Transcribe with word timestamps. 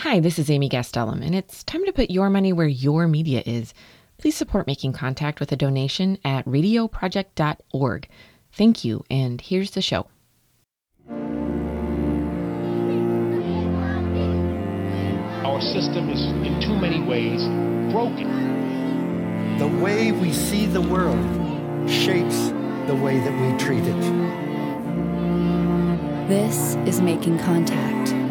Hi, 0.00 0.20
this 0.20 0.38
is 0.38 0.50
Amy 0.50 0.68
Gastelum, 0.68 1.24
and 1.24 1.34
it's 1.34 1.64
time 1.64 1.82
to 1.86 1.92
put 1.92 2.10
your 2.10 2.28
money 2.28 2.52
where 2.52 2.68
your 2.68 3.08
media 3.08 3.42
is. 3.46 3.72
Please 4.18 4.36
support 4.36 4.66
Making 4.66 4.92
Contact 4.92 5.40
with 5.40 5.50
a 5.52 5.56
donation 5.56 6.18
at 6.22 6.44
radioproject.org. 6.44 8.06
Thank 8.52 8.84
you, 8.84 9.04
and 9.10 9.40
here's 9.40 9.70
the 9.70 9.80
show. 9.80 10.06
Our 15.46 15.62
system 15.62 16.10
is, 16.10 16.20
in 16.46 16.60
too 16.60 16.76
many 16.78 17.02
ways, 17.02 17.42
broken. 17.90 19.58
The 19.58 19.68
way 19.82 20.12
we 20.12 20.30
see 20.30 20.66
the 20.66 20.82
world 20.82 21.16
shapes 21.90 22.48
the 22.86 22.94
way 22.94 23.18
that 23.18 23.32
we 23.40 23.58
treat 23.58 23.82
it. 23.82 24.00
This 26.28 26.76
is 26.84 27.00
Making 27.00 27.38
Contact. 27.38 28.25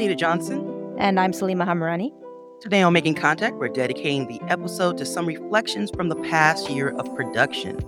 Anita 0.00 0.16
Johnson. 0.16 0.96
And 0.96 1.20
I'm 1.20 1.32
Salima 1.32 1.66
Hamirani. 1.66 2.10
Today 2.58 2.80
on 2.80 2.94
Making 2.94 3.14
Contact, 3.14 3.56
we're 3.56 3.68
dedicating 3.68 4.26
the 4.28 4.40
episode 4.50 4.96
to 4.96 5.04
some 5.04 5.26
reflections 5.26 5.90
from 5.90 6.08
the 6.08 6.16
past 6.16 6.70
year 6.70 6.88
of 6.96 7.14
production. 7.14 7.78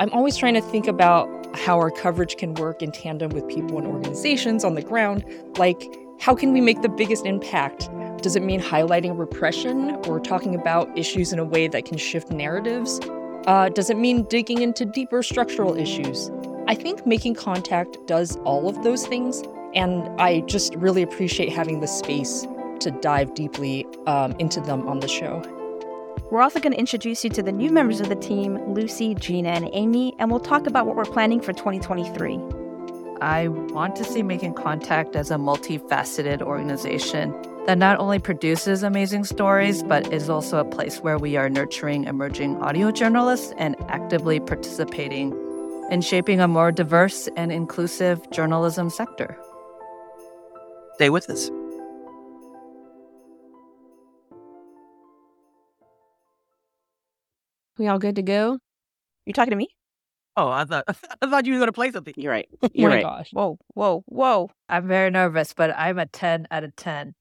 I'm 0.00 0.10
always 0.10 0.36
trying 0.36 0.54
to 0.54 0.60
think 0.60 0.88
about 0.88 1.28
how 1.54 1.78
our 1.78 1.92
coverage 1.92 2.38
can 2.38 2.54
work 2.54 2.82
in 2.82 2.90
tandem 2.90 3.30
with 3.30 3.46
people 3.46 3.78
and 3.78 3.86
organizations 3.86 4.64
on 4.64 4.74
the 4.74 4.82
ground. 4.82 5.24
Like, 5.58 5.80
how 6.18 6.34
can 6.34 6.52
we 6.52 6.60
make 6.60 6.82
the 6.82 6.88
biggest 6.88 7.24
impact? 7.24 7.88
Does 8.20 8.34
it 8.34 8.42
mean 8.42 8.60
highlighting 8.60 9.16
repression 9.16 9.92
or 10.08 10.18
talking 10.18 10.56
about 10.56 10.98
issues 10.98 11.32
in 11.32 11.38
a 11.38 11.44
way 11.44 11.68
that 11.68 11.84
can 11.84 11.98
shift 11.98 12.32
narratives? 12.32 12.98
Uh, 13.46 13.68
does 13.68 13.90
it 13.90 13.96
mean 13.96 14.24
digging 14.24 14.60
into 14.60 14.84
deeper 14.84 15.22
structural 15.22 15.76
issues? 15.76 16.32
I 16.66 16.74
think 16.74 17.06
Making 17.06 17.36
Contact 17.36 17.96
does 18.08 18.34
all 18.38 18.68
of 18.68 18.82
those 18.82 19.06
things 19.06 19.44
and 19.74 20.08
I 20.20 20.40
just 20.40 20.74
really 20.74 21.02
appreciate 21.02 21.52
having 21.52 21.80
the 21.80 21.86
space 21.86 22.46
to 22.80 22.90
dive 22.90 23.34
deeply 23.34 23.86
um, 24.06 24.32
into 24.38 24.60
them 24.60 24.86
on 24.88 25.00
the 25.00 25.08
show. 25.08 25.42
We're 26.30 26.42
also 26.42 26.60
going 26.60 26.72
to 26.72 26.78
introduce 26.78 27.24
you 27.24 27.30
to 27.30 27.42
the 27.42 27.52
new 27.52 27.70
members 27.70 28.00
of 28.00 28.08
the 28.08 28.16
team, 28.16 28.58
Lucy, 28.74 29.14
Jina, 29.14 29.48
and 29.48 29.70
Amy, 29.72 30.14
and 30.18 30.30
we'll 30.30 30.40
talk 30.40 30.66
about 30.66 30.86
what 30.86 30.94
we're 30.94 31.04
planning 31.04 31.40
for 31.40 31.52
2023. 31.52 32.38
I 33.20 33.48
want 33.48 33.96
to 33.96 34.04
see 34.04 34.22
Making 34.22 34.54
Contact 34.54 35.16
as 35.16 35.30
a 35.30 35.36
multifaceted 35.36 36.42
organization 36.42 37.34
that 37.66 37.78
not 37.78 37.98
only 37.98 38.18
produces 38.18 38.82
amazing 38.82 39.24
stories, 39.24 39.82
but 39.82 40.12
is 40.12 40.30
also 40.30 40.58
a 40.58 40.64
place 40.64 41.00
where 41.00 41.18
we 41.18 41.36
are 41.36 41.48
nurturing 41.48 42.04
emerging 42.04 42.56
audio 42.62 42.90
journalists 42.90 43.52
and 43.58 43.74
actively 43.88 44.38
participating 44.38 45.32
in 45.90 46.00
shaping 46.00 46.40
a 46.40 46.48
more 46.48 46.70
diverse 46.70 47.28
and 47.36 47.50
inclusive 47.50 48.30
journalism 48.30 48.90
sector. 48.90 49.38
Stay 50.98 51.10
with 51.10 51.30
us. 51.30 51.48
We 57.78 57.86
all 57.86 58.00
good 58.00 58.16
to 58.16 58.22
go? 58.22 58.58
You 59.24 59.32
talking 59.32 59.52
to 59.52 59.56
me? 59.56 59.68
Oh, 60.36 60.48
I 60.48 60.64
thought 60.64 60.86
I 61.22 61.30
thought 61.30 61.46
you 61.46 61.52
were 61.52 61.60
going 61.60 61.68
to 61.68 61.72
play 61.72 61.92
something. 61.92 62.14
You're 62.16 62.32
right. 62.32 62.48
Oh 62.64 62.68
You're 62.74 62.88
oh 62.88 62.90
my 62.90 62.96
right. 62.96 63.04
gosh. 63.04 63.30
Whoa, 63.32 63.58
whoa, 63.74 64.02
whoa. 64.06 64.50
I'm 64.68 64.88
very 64.88 65.10
nervous, 65.10 65.52
but 65.54 65.72
I'm 65.78 66.00
a 66.00 66.06
10 66.06 66.48
out 66.50 66.64
of 66.64 66.74
10. 66.74 67.14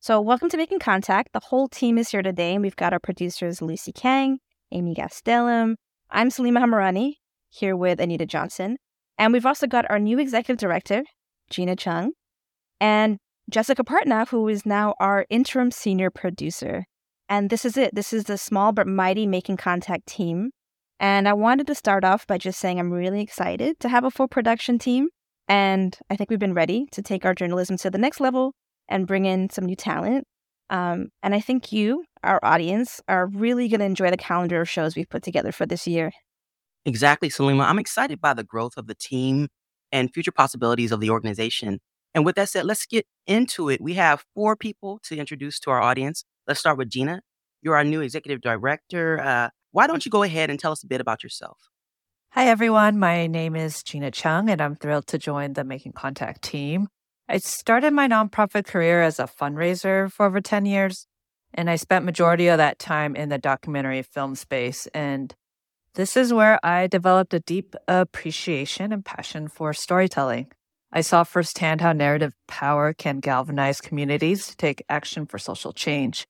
So, 0.00 0.20
welcome 0.20 0.50
to 0.50 0.58
Making 0.58 0.80
Contact. 0.80 1.32
The 1.32 1.40
whole 1.40 1.68
team 1.68 1.96
is 1.96 2.10
here 2.10 2.20
today, 2.20 2.52
and 2.52 2.60
we've 2.60 2.76
got 2.76 2.92
our 2.92 3.00
producers 3.00 3.62
Lucy 3.62 3.92
Kang, 3.92 4.40
Amy 4.72 4.94
Gastelum. 4.94 5.76
I'm 6.10 6.28
Salima 6.28 6.58
Hamirani, 6.58 7.14
here 7.48 7.78
with 7.78 7.98
Anita 7.98 8.26
Johnson. 8.26 8.76
And 9.16 9.32
we've 9.32 9.46
also 9.46 9.66
got 9.66 9.90
our 9.90 9.98
new 9.98 10.18
executive 10.18 10.58
director, 10.58 11.02
Jina 11.50 11.76
Chung, 11.76 12.12
and 12.80 13.18
Jessica 13.50 13.84
Partnow, 13.84 14.28
who 14.28 14.48
is 14.48 14.64
now 14.64 14.94
our 15.00 15.26
interim 15.28 15.70
senior 15.70 16.10
producer. 16.10 16.84
And 17.28 17.50
this 17.50 17.64
is 17.64 17.76
it. 17.76 17.94
This 17.94 18.12
is 18.12 18.24
the 18.24 18.38
small 18.38 18.72
but 18.72 18.86
mighty 18.86 19.26
Making 19.26 19.56
Contact 19.56 20.06
team. 20.06 20.50
And 20.98 21.28
I 21.28 21.32
wanted 21.32 21.66
to 21.66 21.74
start 21.74 22.04
off 22.04 22.26
by 22.26 22.38
just 22.38 22.60
saying 22.60 22.78
I'm 22.78 22.92
really 22.92 23.22
excited 23.22 23.80
to 23.80 23.88
have 23.88 24.04
a 24.04 24.10
full 24.10 24.28
production 24.28 24.78
team. 24.78 25.08
And 25.48 25.96
I 26.10 26.16
think 26.16 26.30
we've 26.30 26.38
been 26.38 26.54
ready 26.54 26.86
to 26.92 27.02
take 27.02 27.24
our 27.24 27.34
journalism 27.34 27.76
to 27.78 27.90
the 27.90 27.98
next 27.98 28.20
level 28.20 28.54
and 28.88 29.06
bring 29.06 29.24
in 29.24 29.50
some 29.50 29.64
new 29.64 29.76
talent. 29.76 30.24
Um, 30.68 31.08
and 31.22 31.34
I 31.34 31.40
think 31.40 31.72
you, 31.72 32.04
our 32.22 32.38
audience, 32.42 33.00
are 33.08 33.26
really 33.26 33.68
going 33.68 33.80
to 33.80 33.86
enjoy 33.86 34.10
the 34.10 34.16
calendar 34.16 34.60
of 34.60 34.68
shows 34.68 34.94
we've 34.94 35.08
put 35.08 35.22
together 35.22 35.50
for 35.50 35.66
this 35.66 35.88
year. 35.88 36.12
Exactly, 36.84 37.28
Salima. 37.28 37.64
I'm 37.64 37.78
excited 37.78 38.20
by 38.20 38.34
the 38.34 38.44
growth 38.44 38.76
of 38.76 38.86
the 38.86 38.94
team 38.94 39.48
and 39.92 40.12
future 40.12 40.32
possibilities 40.32 40.92
of 40.92 41.00
the 41.00 41.10
organization. 41.10 41.80
And 42.14 42.24
with 42.24 42.36
that 42.36 42.48
said, 42.48 42.64
let's 42.64 42.86
get 42.86 43.06
into 43.26 43.68
it. 43.68 43.80
We 43.80 43.94
have 43.94 44.24
four 44.34 44.56
people 44.56 45.00
to 45.04 45.16
introduce 45.16 45.60
to 45.60 45.70
our 45.70 45.80
audience. 45.80 46.24
Let's 46.46 46.60
start 46.60 46.78
with 46.78 46.90
Jina. 46.90 47.22
You're 47.62 47.76
our 47.76 47.84
new 47.84 48.00
executive 48.00 48.40
director. 48.40 49.20
Uh, 49.20 49.50
why 49.72 49.86
don't 49.86 50.04
you 50.04 50.10
go 50.10 50.22
ahead 50.22 50.50
and 50.50 50.58
tell 50.58 50.72
us 50.72 50.82
a 50.82 50.86
bit 50.86 51.00
about 51.00 51.22
yourself? 51.22 51.68
Hi, 52.30 52.46
everyone. 52.48 52.98
My 52.98 53.26
name 53.26 53.56
is 53.56 53.82
Jina 53.82 54.10
Chung, 54.10 54.50
and 54.50 54.60
I'm 54.60 54.76
thrilled 54.76 55.06
to 55.08 55.18
join 55.18 55.52
the 55.52 55.64
Making 55.64 55.92
Contact 55.92 56.42
team. 56.42 56.88
I 57.28 57.38
started 57.38 57.92
my 57.92 58.08
nonprofit 58.08 58.66
career 58.66 59.02
as 59.02 59.18
a 59.18 59.24
fundraiser 59.24 60.10
for 60.10 60.26
over 60.26 60.40
10 60.40 60.64
years, 60.66 61.06
and 61.54 61.68
I 61.68 61.76
spent 61.76 62.04
majority 62.04 62.48
of 62.48 62.58
that 62.58 62.78
time 62.78 63.14
in 63.14 63.28
the 63.28 63.38
documentary 63.38 64.02
film 64.02 64.34
space. 64.34 64.86
And 64.94 65.34
this 65.94 66.16
is 66.16 66.32
where 66.32 66.64
I 66.64 66.86
developed 66.86 67.34
a 67.34 67.40
deep 67.40 67.74
appreciation 67.88 68.92
and 68.92 69.04
passion 69.04 69.48
for 69.48 69.72
storytelling. 69.72 70.50
I 70.92 71.00
saw 71.00 71.24
firsthand 71.24 71.80
how 71.80 71.92
narrative 71.92 72.34
power 72.48 72.92
can 72.92 73.20
galvanize 73.20 73.80
communities 73.80 74.46
to 74.48 74.56
take 74.56 74.84
action 74.88 75.26
for 75.26 75.38
social 75.38 75.72
change. 75.72 76.26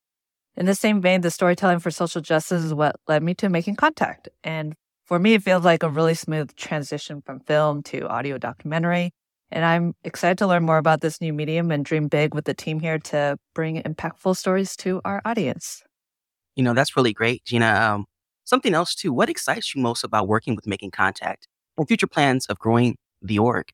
In 0.57 0.67
the 0.67 0.75
same 0.75 1.01
vein, 1.01 1.23
the 1.23 1.31
storytelling 1.31 1.79
for 1.79 1.91
social 1.91 2.21
justice 2.21 2.65
is 2.65 2.75
what 2.75 2.97
led 3.09 3.23
me 3.23 3.35
to 3.35 3.49
making 3.49 3.77
contact. 3.77 4.29
And 4.45 4.75
for 5.07 5.19
me, 5.19 5.35
it 5.35 5.43
feels 5.43 5.65
like 5.65 5.83
a 5.83 5.89
really 5.89 6.15
smooth 6.15 6.55
transition 6.57 7.23
from 7.25 7.41
film 7.41 7.83
to 7.85 8.09
audio 8.09 8.39
documentary. 8.39 9.13
And 9.51 9.65
I'm 9.65 9.95
excited 10.05 10.39
to 10.39 10.47
learn 10.47 10.65
more 10.65 10.79
about 10.79 11.01
this 11.01 11.21
new 11.21 11.33
medium 11.33 11.71
and 11.71 11.85
dream 11.85 12.09
big 12.09 12.35
with 12.35 12.45
the 12.45 12.55
team 12.55 12.81
here 12.81 12.99
to 12.99 13.37
bring 13.55 13.83
impactful 13.83 14.37
stories 14.37 14.77
to 14.77 15.01
our 15.05 15.21
audience. 15.25 15.83
You 16.55 16.63
know, 16.63 16.75
that's 16.75 16.97
really 16.97 17.13
great, 17.13 17.45
Jina. 17.45 17.67
Um, 17.67 18.07
something 18.45 18.75
else, 18.75 18.95
too. 18.95 19.13
What 19.13 19.31
excites 19.31 19.75
you 19.75 19.83
most 19.83 20.05
about 20.05 20.29
working 20.29 20.55
with 20.55 20.67
Making 20.67 20.91
Contact 20.91 21.47
and 21.77 21.87
future 21.87 22.07
plans 22.07 22.47
of 22.47 22.59
growing 22.59 22.97
the 23.23 23.39
org? 23.39 23.73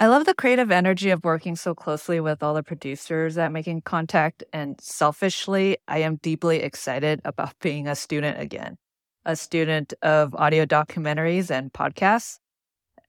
I 0.00 0.06
love 0.06 0.26
the 0.26 0.34
creative 0.34 0.70
energy 0.70 1.10
of 1.10 1.24
working 1.24 1.56
so 1.56 1.74
closely 1.74 2.20
with 2.20 2.40
all 2.40 2.54
the 2.54 2.62
producers 2.62 3.36
at 3.36 3.50
Making 3.50 3.82
Contact. 3.82 4.44
And 4.52 4.80
selfishly, 4.80 5.78
I 5.88 5.98
am 5.98 6.16
deeply 6.22 6.62
excited 6.62 7.20
about 7.24 7.58
being 7.60 7.88
a 7.88 7.96
student 7.96 8.40
again, 8.40 8.76
a 9.24 9.34
student 9.34 9.94
of 10.02 10.34
audio 10.36 10.64
documentaries 10.64 11.50
and 11.50 11.72
podcasts. 11.72 12.38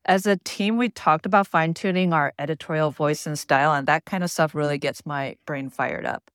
As 0.06 0.26
a 0.26 0.38
team, 0.38 0.78
we 0.78 0.90
talked 0.90 1.28
about 1.28 1.46
fine 1.46 1.76
tuning 1.76 2.12
our 2.12 2.34
editorial 2.40 2.90
voice 2.90 3.28
and 3.28 3.38
style, 3.38 3.74
and 3.74 3.88
that 3.88 4.06
kind 4.06 4.24
of 4.24 4.32
stuff 4.32 4.56
really 4.56 4.80
gets 4.80 5.06
my 5.06 5.36
brain 5.46 5.70
fired 5.70 6.08
up. 6.08 6.32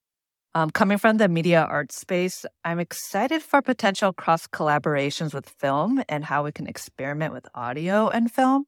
Um, 0.57 0.71
coming 0.71 0.99
from 0.99 1.17
the 1.17 1.29
media 1.29 1.67
art 1.69 1.91
space, 1.91 2.47
I'm 2.65 2.79
excited 2.79 3.43
for 3.43 3.61
potential 3.61 4.13
cross 4.13 4.47
collaborations 4.47 5.35
with 5.35 5.49
film 5.49 6.05
and 6.09 6.25
how 6.25 6.45
we 6.45 6.53
can 6.53 6.69
experiment 6.69 7.33
with 7.33 7.49
audio 7.57 8.09
and 8.09 8.31
film. 8.31 8.67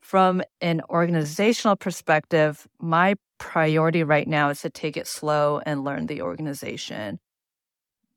From 0.00 0.42
an 0.62 0.80
organizational 0.88 1.76
perspective, 1.76 2.66
my 2.80 3.16
priority 3.36 4.02
right 4.02 4.26
now 4.26 4.48
is 4.48 4.62
to 4.62 4.70
take 4.70 4.96
it 4.96 5.06
slow 5.06 5.60
and 5.66 5.84
learn 5.84 6.06
the 6.06 6.22
organization. 6.22 7.20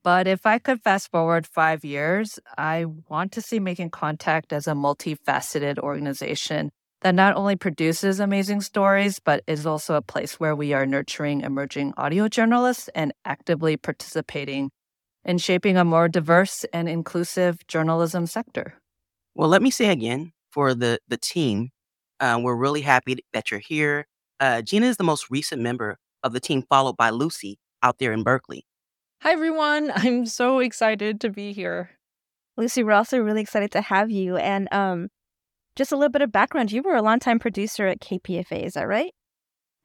But 0.02 0.26
if 0.26 0.46
I 0.46 0.58
could 0.58 0.82
fast 0.82 1.12
forward 1.12 1.46
five 1.46 1.84
years, 1.84 2.40
I 2.58 2.86
want 3.10 3.34
to 3.34 3.42
see 3.42 3.60
Making 3.60 3.90
Contact 3.90 4.54
as 4.54 4.66
a 4.66 4.72
multifaceted 4.72 5.78
organization 5.80 6.72
that 7.02 7.16
not 7.16 7.36
only 7.36 7.56
produces 7.56 8.20
amazing 8.20 8.62
stories, 8.62 9.20
but 9.20 9.44
is 9.48 9.66
also 9.66 9.96
a 9.96 10.02
place 10.02 10.40
where 10.40 10.56
we 10.56 10.74
are 10.74 10.86
nurturing 10.86 11.42
emerging 11.42 11.94
audio 11.98 12.28
journalists 12.28 12.90
and 12.96 13.14
actively 13.26 13.78
participating 13.78 14.72
in 15.24 15.38
shaping 15.38 15.78
a 15.78 15.84
more 15.84 16.08
diverse 16.08 16.66
and 16.74 16.90
inclusive 16.90 17.66
journalism 17.68 18.26
sector. 18.26 18.76
Well, 19.36 19.50
let 19.50 19.62
me 19.62 19.70
say 19.70 19.90
again 19.90 20.32
for 20.52 20.74
the, 20.74 21.00
the 21.08 21.18
team, 21.18 21.70
uh, 22.20 22.40
we're 22.42 22.56
really 22.56 22.82
happy 22.82 23.18
that 23.34 23.52
you're 23.52 23.60
here. 23.60 24.08
Uh, 24.40 24.62
Jina 24.62 24.88
is 24.88 24.98
the 24.98 25.04
most 25.04 25.30
recent 25.30 25.62
member 25.62 25.98
of 26.24 26.34
the 26.34 26.40
team, 26.40 26.64
followed 26.68 26.98
by 26.98 27.10
Lucy 27.12 27.60
out 27.84 28.00
there 28.00 28.12
in 28.12 28.24
Berkeley. 28.24 28.66
Hi, 29.22 29.32
everyone. 29.32 29.92
I'm 29.96 30.26
so 30.26 30.60
excited 30.60 31.22
to 31.22 31.30
be 31.30 31.54
here. 31.54 31.92
Lucy, 32.56 32.84
we're 32.84 32.94
also 32.94 33.20
really 33.20 33.42
excited 33.42 33.72
to 33.72 33.82
have 33.82 34.10
you. 34.10 34.38
And 34.38 34.68
um, 34.72 35.10
just 35.78 35.92
a 35.92 35.96
little 35.96 36.12
bit 36.12 36.22
of 36.22 36.32
background 36.32 36.72
you 36.72 36.82
were 36.82 36.96
a 36.96 37.02
longtime 37.02 37.40
producer 37.40 37.88
at 37.88 38.02
KPFA, 38.02 38.66
is 38.66 38.74
that 38.74 38.88
right? 38.88 39.14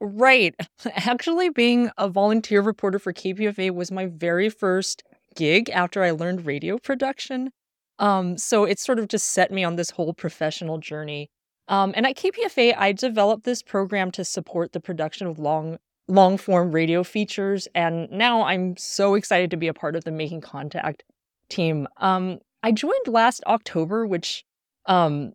Right. 0.01 0.53
Actually, 0.95 1.49
being 1.49 1.89
a 1.97 2.09
volunteer 2.09 2.61
reporter 2.61 2.99
for 2.99 3.13
KPFA 3.13 3.71
was 3.71 3.91
my 3.91 4.07
very 4.07 4.49
first 4.49 5.03
gig 5.35 5.69
after 5.69 6.03
I 6.03 6.11
learned 6.11 6.45
radio 6.45 6.77
production. 6.77 7.51
Um, 7.99 8.37
so 8.37 8.65
it 8.65 8.79
sort 8.79 8.99
of 8.99 9.07
just 9.07 9.29
set 9.29 9.51
me 9.51 9.63
on 9.63 9.75
this 9.75 9.91
whole 9.91 10.13
professional 10.13 10.79
journey. 10.79 11.29
Um, 11.69 11.93
and 11.95 12.05
at 12.05 12.17
KPFA, 12.17 12.75
I 12.77 12.91
developed 12.91 13.45
this 13.45 13.61
program 13.61 14.11
to 14.11 14.25
support 14.25 14.73
the 14.73 14.81
production 14.81 15.27
of 15.27 15.39
long 15.39 15.77
long 16.09 16.37
form 16.37 16.71
radio 16.71 17.01
features. 17.03 17.67
And 17.73 18.11
now 18.11 18.43
I'm 18.43 18.75
so 18.75 19.15
excited 19.15 19.49
to 19.51 19.57
be 19.57 19.69
a 19.69 19.73
part 19.73 19.95
of 19.95 20.03
the 20.03 20.11
Making 20.11 20.41
Contact 20.41 21.03
team. 21.47 21.87
Um, 21.97 22.39
I 22.61 22.73
joined 22.73 23.07
last 23.07 23.41
October, 23.47 24.05
which 24.05 24.43
um, 24.85 25.31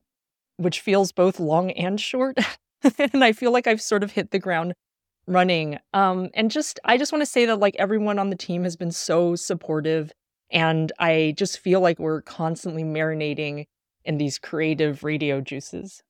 which 0.58 0.80
feels 0.80 1.12
both 1.12 1.40
long 1.40 1.70
and 1.72 2.00
short. 2.00 2.38
and 2.98 3.24
I 3.24 3.32
feel 3.32 3.52
like 3.52 3.66
I've 3.66 3.80
sort 3.80 4.04
of 4.04 4.12
hit 4.12 4.30
the 4.30 4.38
ground 4.38 4.74
running. 5.26 5.78
Um, 5.94 6.28
and 6.34 6.50
just 6.50 6.78
I 6.84 6.98
just 6.98 7.12
want 7.12 7.22
to 7.22 7.26
say 7.26 7.46
that 7.46 7.60
like 7.60 7.76
everyone 7.78 8.18
on 8.18 8.30
the 8.30 8.36
team 8.36 8.64
has 8.64 8.76
been 8.76 8.90
so 8.90 9.36
supportive 9.36 10.12
and 10.50 10.92
I 10.98 11.34
just 11.36 11.58
feel 11.58 11.80
like 11.80 11.98
we're 11.98 12.22
constantly 12.22 12.82
marinating 12.82 13.64
in 14.04 14.18
these 14.18 14.38
creative 14.38 15.04
radio 15.04 15.40
juices. 15.40 16.02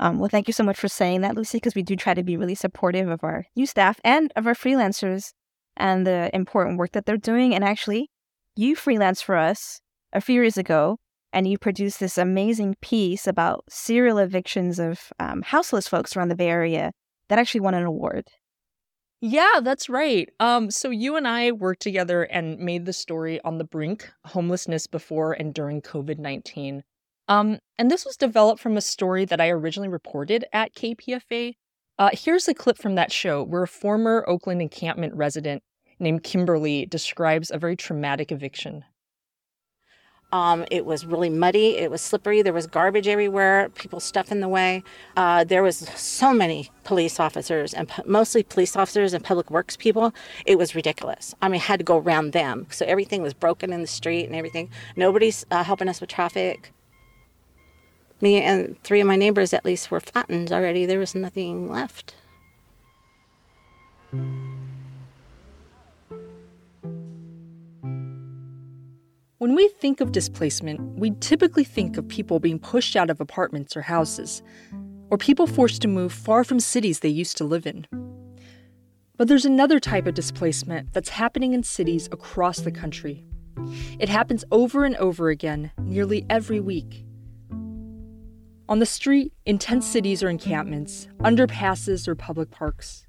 Um, 0.00 0.18
well, 0.18 0.28
thank 0.28 0.48
you 0.48 0.52
so 0.52 0.64
much 0.64 0.78
for 0.78 0.88
saying 0.88 1.20
that, 1.20 1.36
Lucy, 1.36 1.58
because 1.58 1.76
we 1.76 1.84
do 1.84 1.94
try 1.94 2.14
to 2.14 2.24
be 2.24 2.36
really 2.36 2.56
supportive 2.56 3.08
of 3.08 3.22
our 3.22 3.46
new 3.54 3.66
staff 3.66 4.00
and 4.02 4.32
of 4.34 4.46
our 4.46 4.54
freelancers 4.54 5.32
and 5.76 6.04
the 6.04 6.30
important 6.34 6.78
work 6.78 6.92
that 6.92 7.06
they're 7.06 7.16
doing. 7.16 7.54
And 7.54 7.62
actually, 7.62 8.10
you 8.56 8.74
freelanced 8.74 9.22
for 9.22 9.36
us 9.36 9.80
a 10.12 10.20
few 10.20 10.34
years 10.34 10.56
ago 10.58 10.98
and 11.34 11.48
you 11.48 11.58
produced 11.58 11.98
this 12.00 12.16
amazing 12.16 12.76
piece 12.80 13.26
about 13.26 13.64
serial 13.68 14.18
evictions 14.18 14.78
of 14.78 15.12
um, 15.18 15.42
houseless 15.42 15.88
folks 15.88 16.16
around 16.16 16.28
the 16.28 16.36
Bay 16.36 16.48
Area 16.48 16.92
that 17.28 17.38
actually 17.38 17.60
won 17.60 17.74
an 17.74 17.84
award. 17.84 18.28
Yeah, 19.20 19.60
that's 19.62 19.88
right. 19.88 20.30
Um, 20.38 20.70
so 20.70 20.90
you 20.90 21.16
and 21.16 21.26
I 21.26 21.50
worked 21.50 21.82
together 21.82 22.22
and 22.22 22.58
made 22.58 22.86
the 22.86 22.92
story 22.92 23.40
on 23.40 23.58
the 23.58 23.64
brink 23.64 24.10
homelessness 24.26 24.86
before 24.86 25.32
and 25.32 25.52
during 25.52 25.82
COVID 25.82 26.18
19. 26.18 26.84
Um, 27.26 27.58
and 27.78 27.90
this 27.90 28.04
was 28.04 28.16
developed 28.16 28.60
from 28.60 28.76
a 28.76 28.82
story 28.82 29.24
that 29.24 29.40
I 29.40 29.48
originally 29.48 29.88
reported 29.88 30.44
at 30.52 30.74
KPFA. 30.74 31.54
Uh, 31.98 32.10
here's 32.12 32.48
a 32.48 32.54
clip 32.54 32.78
from 32.78 32.94
that 32.96 33.10
show 33.10 33.42
where 33.42 33.62
a 33.62 33.68
former 33.68 34.24
Oakland 34.28 34.60
encampment 34.62 35.14
resident 35.14 35.62
named 35.98 36.22
Kimberly 36.22 36.86
describes 36.86 37.50
a 37.50 37.58
very 37.58 37.76
traumatic 37.76 38.30
eviction. 38.30 38.84
Um, 40.34 40.64
it 40.68 40.84
was 40.84 41.06
really 41.06 41.30
muddy. 41.30 41.76
It 41.76 41.92
was 41.92 42.02
slippery. 42.02 42.42
There 42.42 42.52
was 42.52 42.66
garbage 42.66 43.06
everywhere. 43.06 43.68
People 43.76 44.00
stuff 44.00 44.32
in 44.32 44.40
the 44.40 44.48
way. 44.48 44.82
Uh, 45.16 45.44
there 45.44 45.62
was 45.62 45.88
so 45.94 46.34
many 46.34 46.72
police 46.82 47.20
officers 47.20 47.72
and 47.72 47.88
mostly 48.04 48.42
police 48.42 48.74
officers 48.74 49.14
and 49.14 49.22
public 49.22 49.48
works 49.48 49.76
people. 49.76 50.12
It 50.44 50.58
was 50.58 50.74
ridiculous. 50.74 51.36
I 51.40 51.48
mean, 51.48 51.60
I 51.60 51.64
had 51.64 51.78
to 51.78 51.84
go 51.84 51.98
around 51.98 52.32
them. 52.32 52.66
So 52.70 52.84
everything 52.84 53.22
was 53.22 53.32
broken 53.32 53.72
in 53.72 53.80
the 53.80 53.86
street 53.86 54.26
and 54.26 54.34
everything. 54.34 54.70
Nobody's 54.96 55.46
uh, 55.52 55.62
helping 55.62 55.88
us 55.88 56.00
with 56.00 56.10
traffic. 56.10 56.72
Me 58.20 58.42
and 58.42 58.76
three 58.82 59.00
of 59.00 59.06
my 59.06 59.14
neighbors, 59.16 59.52
at 59.52 59.64
least, 59.64 59.92
were 59.92 60.00
flattened 60.00 60.50
already. 60.50 60.84
There 60.84 60.98
was 60.98 61.14
nothing 61.14 61.70
left. 61.70 62.16
When 69.38 69.56
we 69.56 69.66
think 69.66 70.00
of 70.00 70.12
displacement, 70.12 70.80
we 70.96 71.10
typically 71.18 71.64
think 71.64 71.96
of 71.96 72.06
people 72.06 72.38
being 72.38 72.60
pushed 72.60 72.94
out 72.94 73.10
of 73.10 73.20
apartments 73.20 73.76
or 73.76 73.82
houses, 73.82 74.44
or 75.10 75.18
people 75.18 75.48
forced 75.48 75.82
to 75.82 75.88
move 75.88 76.12
far 76.12 76.44
from 76.44 76.60
cities 76.60 77.00
they 77.00 77.08
used 77.08 77.36
to 77.38 77.44
live 77.44 77.66
in. 77.66 77.84
But 79.16 79.26
there's 79.26 79.44
another 79.44 79.80
type 79.80 80.06
of 80.06 80.14
displacement 80.14 80.92
that's 80.92 81.08
happening 81.08 81.52
in 81.52 81.64
cities 81.64 82.08
across 82.12 82.60
the 82.60 82.70
country. 82.70 83.24
It 83.98 84.08
happens 84.08 84.44
over 84.52 84.84
and 84.84 84.94
over 84.96 85.30
again, 85.30 85.72
nearly 85.78 86.24
every 86.30 86.60
week. 86.60 87.04
On 88.68 88.78
the 88.78 88.86
street, 88.86 89.32
in 89.44 89.58
tent 89.58 89.82
cities 89.82 90.22
or 90.22 90.28
encampments, 90.28 91.08
underpasses 91.20 92.06
or 92.06 92.14
public 92.14 92.52
parks, 92.52 93.03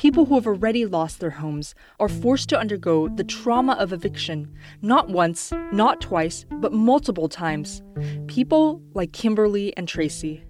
people 0.00 0.24
who 0.24 0.34
have 0.34 0.46
already 0.46 0.86
lost 0.86 1.20
their 1.20 1.28
homes 1.28 1.74
are 1.98 2.08
forced 2.08 2.48
to 2.48 2.58
undergo 2.58 3.06
the 3.16 3.22
trauma 3.22 3.74
of 3.74 3.92
eviction, 3.92 4.50
not 4.80 5.10
once, 5.10 5.52
not 5.72 6.00
twice, 6.00 6.46
but 6.52 6.72
multiple 6.72 7.28
times. 7.28 7.82
People 8.26 8.80
like 8.94 9.12
Kimberly 9.12 9.76
and 9.76 9.86
Tracy. 9.86 10.42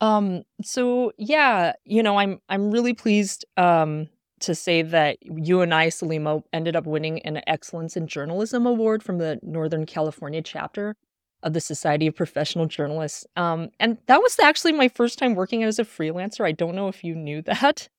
Um 0.00 0.42
so 0.60 1.12
yeah, 1.16 1.74
you 1.84 2.02
know, 2.02 2.18
I'm 2.18 2.40
I'm 2.48 2.72
really 2.72 2.94
pleased 2.94 3.44
um 3.56 4.08
to 4.40 4.56
say 4.56 4.82
that 4.82 5.18
you 5.22 5.60
and 5.60 5.72
I, 5.72 5.86
Salima, 5.86 6.42
ended 6.52 6.74
up 6.74 6.84
winning 6.84 7.20
an 7.20 7.42
Excellence 7.46 7.96
in 7.96 8.08
Journalism 8.08 8.66
Award 8.66 9.04
from 9.04 9.18
the 9.18 9.38
Northern 9.42 9.86
California 9.86 10.42
chapter 10.42 10.96
of 11.42 11.52
the 11.52 11.60
Society 11.60 12.06
of 12.06 12.16
Professional 12.16 12.66
Journalists. 12.66 13.26
Um, 13.36 13.70
and 13.78 13.98
that 14.06 14.20
was 14.20 14.38
actually 14.38 14.72
my 14.72 14.88
first 14.88 15.18
time 15.18 15.34
working 15.34 15.62
as 15.62 15.78
a 15.78 15.84
freelancer. 15.84 16.44
I 16.44 16.52
don't 16.52 16.74
know 16.74 16.88
if 16.88 17.04
you 17.04 17.14
knew 17.14 17.42
that. 17.42 17.88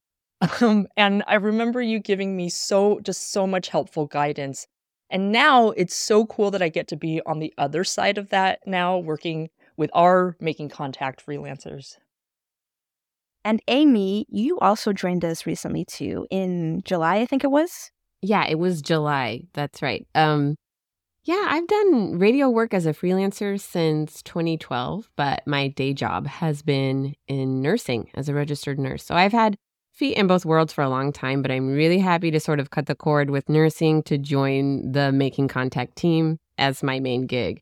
Um, 0.62 0.88
and 0.95 1.24
I 1.25 1.34
remember 1.34 1.81
you 1.81 1.98
giving 1.98 2.38
me 2.38 2.50
so, 2.50 3.00
just 3.00 3.31
so 3.31 3.48
much 3.48 3.69
helpful 3.69 4.06
guidance. 4.06 4.68
And 5.10 5.31
now 5.31 5.72
it's 5.72 5.95
so 5.95 6.28
cool 6.28 6.51
that 6.51 6.62
I 6.62 6.69
get 6.69 6.88
to 6.89 6.95
be 6.95 7.22
on 7.25 7.39
the 7.39 7.51
other 7.57 7.84
side 7.84 8.19
of 8.19 8.30
that 8.30 8.60
now, 8.68 9.00
working 9.00 9.50
with 9.78 9.90
our 9.94 10.36
making 10.40 10.69
contact 10.69 11.25
freelancers. 11.25 11.98
And 13.44 13.62
Amy, 13.68 14.25
you 14.30 14.60
also 14.60 14.92
joined 14.92 15.24
us 15.24 15.45
recently 15.45 15.86
too, 15.86 16.28
in 16.30 16.81
July, 16.83 17.18
I 17.18 17.25
think 17.25 17.44
it 17.44 17.51
was. 17.51 17.92
Yeah, 18.22 18.45
it 18.45 18.60
was 18.60 18.81
July. 18.81 19.44
That's 19.54 19.81
right. 19.81 20.06
Um, 20.13 20.56
yeah, 21.28 21.48
I've 21.50 21.68
done 21.68 22.20
radio 22.20 22.50
work 22.50 22.74
as 22.74 22.86
a 22.86 22.94
freelancer 22.94 23.60
since 23.60 24.24
2012, 24.24 25.10
but 25.18 25.46
my 25.46 25.68
day 25.68 25.94
job 25.94 26.26
has 26.26 26.62
been 26.62 27.16
in 27.28 27.62
nursing 27.62 28.10
as 28.16 28.30
a 28.30 28.34
registered 28.34 28.80
nurse. 28.80 29.04
So 29.04 29.14
I've 29.14 29.34
had 29.34 29.58
feet 29.94 30.16
in 30.16 30.28
both 30.28 30.46
worlds 30.46 30.72
for 30.72 30.86
a 30.86 30.90
long 30.90 31.12
time, 31.12 31.42
but 31.42 31.52
I'm 31.52 31.68
really 31.68 32.00
happy 32.00 32.32
to 32.32 32.40
sort 32.40 32.62
of 32.62 32.70
cut 32.70 32.86
the 32.86 32.96
cord 32.96 33.30
with 33.30 33.50
nursing 33.50 34.04
to 34.04 34.18
join 34.18 34.90
the 34.94 35.12
Making 35.12 35.50
Contact 35.50 35.98
team 35.98 36.40
as 36.58 36.82
my 36.82 37.02
main 37.02 37.26
gig. 37.26 37.62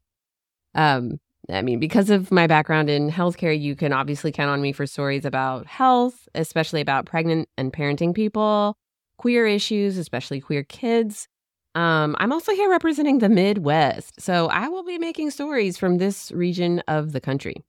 Um, 0.75 1.19
I 1.49 1.63
mean, 1.63 1.79
because 1.79 2.11
of 2.11 2.31
my 2.31 2.45
background 2.45 2.91
in 2.91 3.09
healthcare, 3.09 3.59
you 3.59 3.75
can 3.75 3.93
obviously 3.93 4.31
count 4.31 4.51
on 4.51 4.61
me 4.61 4.73
for 4.73 4.85
stories 4.85 5.25
about 5.25 5.65
health, 5.65 6.29
especially 6.35 6.81
about 6.81 7.07
pregnant 7.07 7.49
and 7.57 7.73
parenting 7.73 8.13
people, 8.13 8.77
queer 9.17 9.47
issues, 9.47 9.97
especially 9.97 10.39
queer 10.39 10.63
kids, 10.63 11.27
um, 11.75 12.15
I'm 12.19 12.31
also 12.31 12.53
here 12.53 12.69
representing 12.69 13.19
the 13.19 13.29
Midwest, 13.29 14.19
so 14.19 14.47
I 14.47 14.69
will 14.69 14.83
be 14.83 14.97
making 14.97 15.29
stories 15.31 15.77
from 15.77 15.97
this 15.97 16.31
region 16.31 16.81
of 16.87 17.11
the 17.11 17.21
country. 17.21 17.63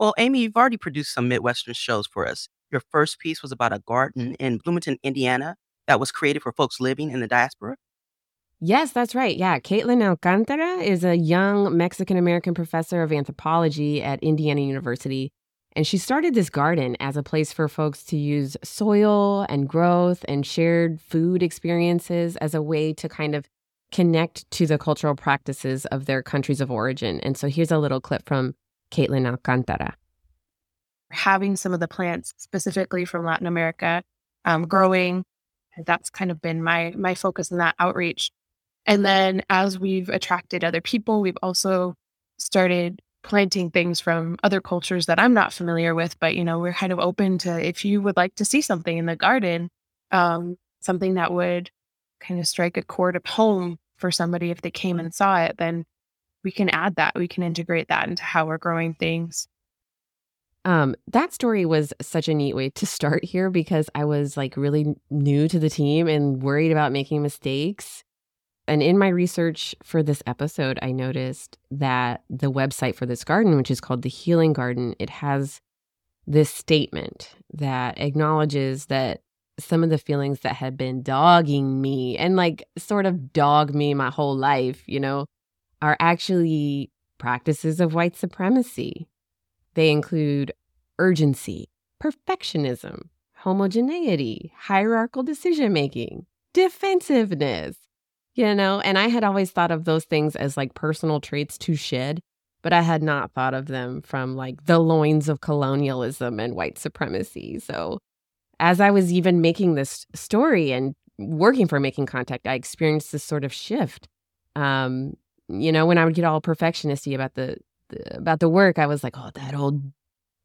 Well, 0.00 0.14
Amy, 0.18 0.40
you've 0.40 0.56
already 0.56 0.76
produced 0.76 1.14
some 1.14 1.28
Midwestern 1.28 1.74
shows 1.74 2.06
for 2.06 2.26
us. 2.26 2.48
Your 2.72 2.82
first 2.90 3.20
piece 3.20 3.40
was 3.40 3.52
about 3.52 3.72
a 3.72 3.78
garden 3.78 4.34
in 4.34 4.58
Bloomington, 4.58 4.98
Indiana, 5.02 5.56
that 5.86 6.00
was 6.00 6.10
created 6.10 6.42
for 6.42 6.52
folks 6.52 6.80
living 6.80 7.10
in 7.10 7.20
the 7.20 7.28
diaspora. 7.28 7.76
Yes, 8.60 8.92
that's 8.92 9.14
right. 9.14 9.36
Yeah, 9.36 9.58
Caitlin 9.58 10.02
Alcantara 10.02 10.76
is 10.76 11.04
a 11.04 11.16
young 11.16 11.76
Mexican 11.76 12.16
American 12.16 12.54
professor 12.54 13.02
of 13.02 13.12
anthropology 13.12 14.02
at 14.02 14.22
Indiana 14.22 14.60
University. 14.60 15.32
And 15.74 15.86
she 15.86 15.96
started 15.96 16.34
this 16.34 16.50
garden 16.50 16.96
as 17.00 17.16
a 17.16 17.22
place 17.22 17.52
for 17.52 17.66
folks 17.66 18.04
to 18.04 18.16
use 18.16 18.56
soil 18.62 19.46
and 19.48 19.68
growth 19.68 20.24
and 20.28 20.46
shared 20.46 21.00
food 21.00 21.42
experiences 21.42 22.36
as 22.36 22.54
a 22.54 22.60
way 22.60 22.92
to 22.94 23.08
kind 23.08 23.34
of 23.34 23.48
connect 23.90 24.50
to 24.50 24.66
the 24.66 24.78
cultural 24.78 25.14
practices 25.14 25.86
of 25.86 26.06
their 26.06 26.22
countries 26.22 26.60
of 26.60 26.70
origin. 26.70 27.20
And 27.20 27.36
so 27.36 27.48
here's 27.48 27.70
a 27.70 27.78
little 27.78 28.00
clip 28.00 28.26
from 28.26 28.54
Caitlin 28.90 29.26
Alcantara. 29.26 29.96
Having 31.10 31.56
some 31.56 31.74
of 31.74 31.80
the 31.80 31.88
plants 31.88 32.32
specifically 32.36 33.04
from 33.04 33.24
Latin 33.24 33.46
America 33.46 34.02
um, 34.44 34.66
growing, 34.66 35.24
that's 35.86 36.10
kind 36.10 36.30
of 36.30 36.40
been 36.40 36.62
my 36.62 36.92
my 36.96 37.14
focus 37.14 37.50
in 37.50 37.58
that 37.58 37.74
outreach. 37.78 38.30
And 38.86 39.04
then 39.04 39.42
as 39.48 39.78
we've 39.78 40.08
attracted 40.08 40.64
other 40.64 40.80
people, 40.80 41.20
we've 41.20 41.38
also 41.42 41.94
started 42.38 43.00
planting 43.22 43.70
things 43.70 44.00
from 44.00 44.36
other 44.42 44.60
cultures 44.60 45.06
that 45.06 45.18
I'm 45.18 45.34
not 45.34 45.52
familiar 45.52 45.94
with, 45.94 46.18
but 46.18 46.34
you 46.34 46.44
know, 46.44 46.58
we're 46.58 46.72
kind 46.72 46.92
of 46.92 46.98
open 46.98 47.38
to 47.38 47.66
if 47.66 47.84
you 47.84 48.02
would 48.02 48.16
like 48.16 48.34
to 48.36 48.44
see 48.44 48.60
something 48.60 48.96
in 48.96 49.06
the 49.06 49.16
garden, 49.16 49.70
um, 50.10 50.56
something 50.80 51.14
that 51.14 51.32
would 51.32 51.70
kind 52.20 52.40
of 52.40 52.46
strike 52.46 52.76
a 52.76 52.82
chord 52.82 53.16
of 53.16 53.24
home 53.24 53.78
for 53.96 54.10
somebody 54.10 54.50
if 54.50 54.62
they 54.62 54.70
came 54.70 54.98
and 54.98 55.14
saw 55.14 55.38
it, 55.42 55.56
then 55.58 55.84
we 56.44 56.50
can 56.50 56.68
add 56.68 56.96
that. 56.96 57.14
We 57.14 57.28
can 57.28 57.42
integrate 57.42 57.88
that 57.88 58.08
into 58.08 58.22
how 58.22 58.46
we're 58.46 58.58
growing 58.58 58.94
things. 58.94 59.46
Um, 60.64 60.94
that 61.08 61.32
story 61.32 61.64
was 61.64 61.92
such 62.00 62.28
a 62.28 62.34
neat 62.34 62.54
way 62.54 62.70
to 62.70 62.86
start 62.86 63.24
here 63.24 63.50
because 63.50 63.90
I 63.94 64.04
was 64.04 64.36
like 64.36 64.56
really 64.56 64.94
new 65.10 65.48
to 65.48 65.58
the 65.58 65.70
team 65.70 66.06
and 66.06 66.42
worried 66.42 66.70
about 66.70 66.92
making 66.92 67.22
mistakes. 67.22 68.04
And 68.68 68.82
in 68.82 68.96
my 68.96 69.08
research 69.08 69.74
for 69.82 70.02
this 70.02 70.22
episode, 70.26 70.78
I 70.82 70.92
noticed 70.92 71.58
that 71.70 72.22
the 72.30 72.50
website 72.50 72.94
for 72.94 73.06
this 73.06 73.24
garden, 73.24 73.56
which 73.56 73.70
is 73.70 73.80
called 73.80 74.02
the 74.02 74.08
Healing 74.08 74.52
Garden, 74.52 74.94
it 74.98 75.10
has 75.10 75.60
this 76.26 76.50
statement 76.50 77.34
that 77.52 77.98
acknowledges 77.98 78.86
that 78.86 79.22
some 79.58 79.82
of 79.82 79.90
the 79.90 79.98
feelings 79.98 80.40
that 80.40 80.54
had 80.54 80.76
been 80.76 81.02
dogging 81.02 81.80
me 81.80 82.16
and 82.16 82.36
like 82.36 82.64
sort 82.78 83.06
of 83.06 83.32
dog 83.32 83.74
me 83.74 83.94
my 83.94 84.10
whole 84.10 84.36
life, 84.36 84.82
you 84.86 85.00
know, 85.00 85.26
are 85.80 85.96
actually 86.00 86.90
practices 87.18 87.80
of 87.80 87.94
white 87.94 88.16
supremacy. 88.16 89.08
They 89.74 89.90
include 89.90 90.52
urgency, 90.98 91.68
perfectionism, 92.02 93.08
homogeneity, 93.38 94.52
hierarchical 94.56 95.22
decision 95.22 95.72
making, 95.72 96.26
defensiveness, 96.52 97.76
you 98.34 98.54
know, 98.54 98.80
and 98.80 98.98
I 98.98 99.08
had 99.08 99.24
always 99.24 99.50
thought 99.50 99.70
of 99.70 99.84
those 99.84 100.04
things 100.04 100.36
as 100.36 100.56
like 100.56 100.74
personal 100.74 101.20
traits 101.20 101.58
to 101.58 101.74
shed, 101.74 102.20
but 102.62 102.72
I 102.72 102.82
had 102.82 103.02
not 103.02 103.32
thought 103.32 103.54
of 103.54 103.66
them 103.66 104.02
from 104.02 104.36
like 104.36 104.64
the 104.66 104.78
loins 104.78 105.28
of 105.28 105.40
colonialism 105.40 106.40
and 106.40 106.54
white 106.54 106.78
supremacy. 106.78 107.58
So 107.58 107.98
as 108.58 108.80
I 108.80 108.90
was 108.90 109.12
even 109.12 109.40
making 109.40 109.74
this 109.74 110.06
story 110.14 110.72
and 110.72 110.94
working 111.18 111.66
for 111.66 111.80
making 111.80 112.06
contact, 112.06 112.46
I 112.46 112.54
experienced 112.54 113.12
this 113.12 113.24
sort 113.24 113.44
of 113.44 113.52
shift. 113.52 114.08
Um, 114.56 115.14
you 115.48 115.72
know, 115.72 115.86
when 115.86 115.98
I 115.98 116.04
would 116.04 116.14
get 116.14 116.24
all 116.24 116.40
perfectionisty 116.40 117.14
about 117.14 117.34
the, 117.34 117.56
the 117.88 118.16
about 118.16 118.40
the 118.40 118.48
work, 118.48 118.78
I 118.78 118.86
was 118.86 119.02
like, 119.02 119.18
oh, 119.18 119.30
that 119.34 119.54
old 119.54 119.82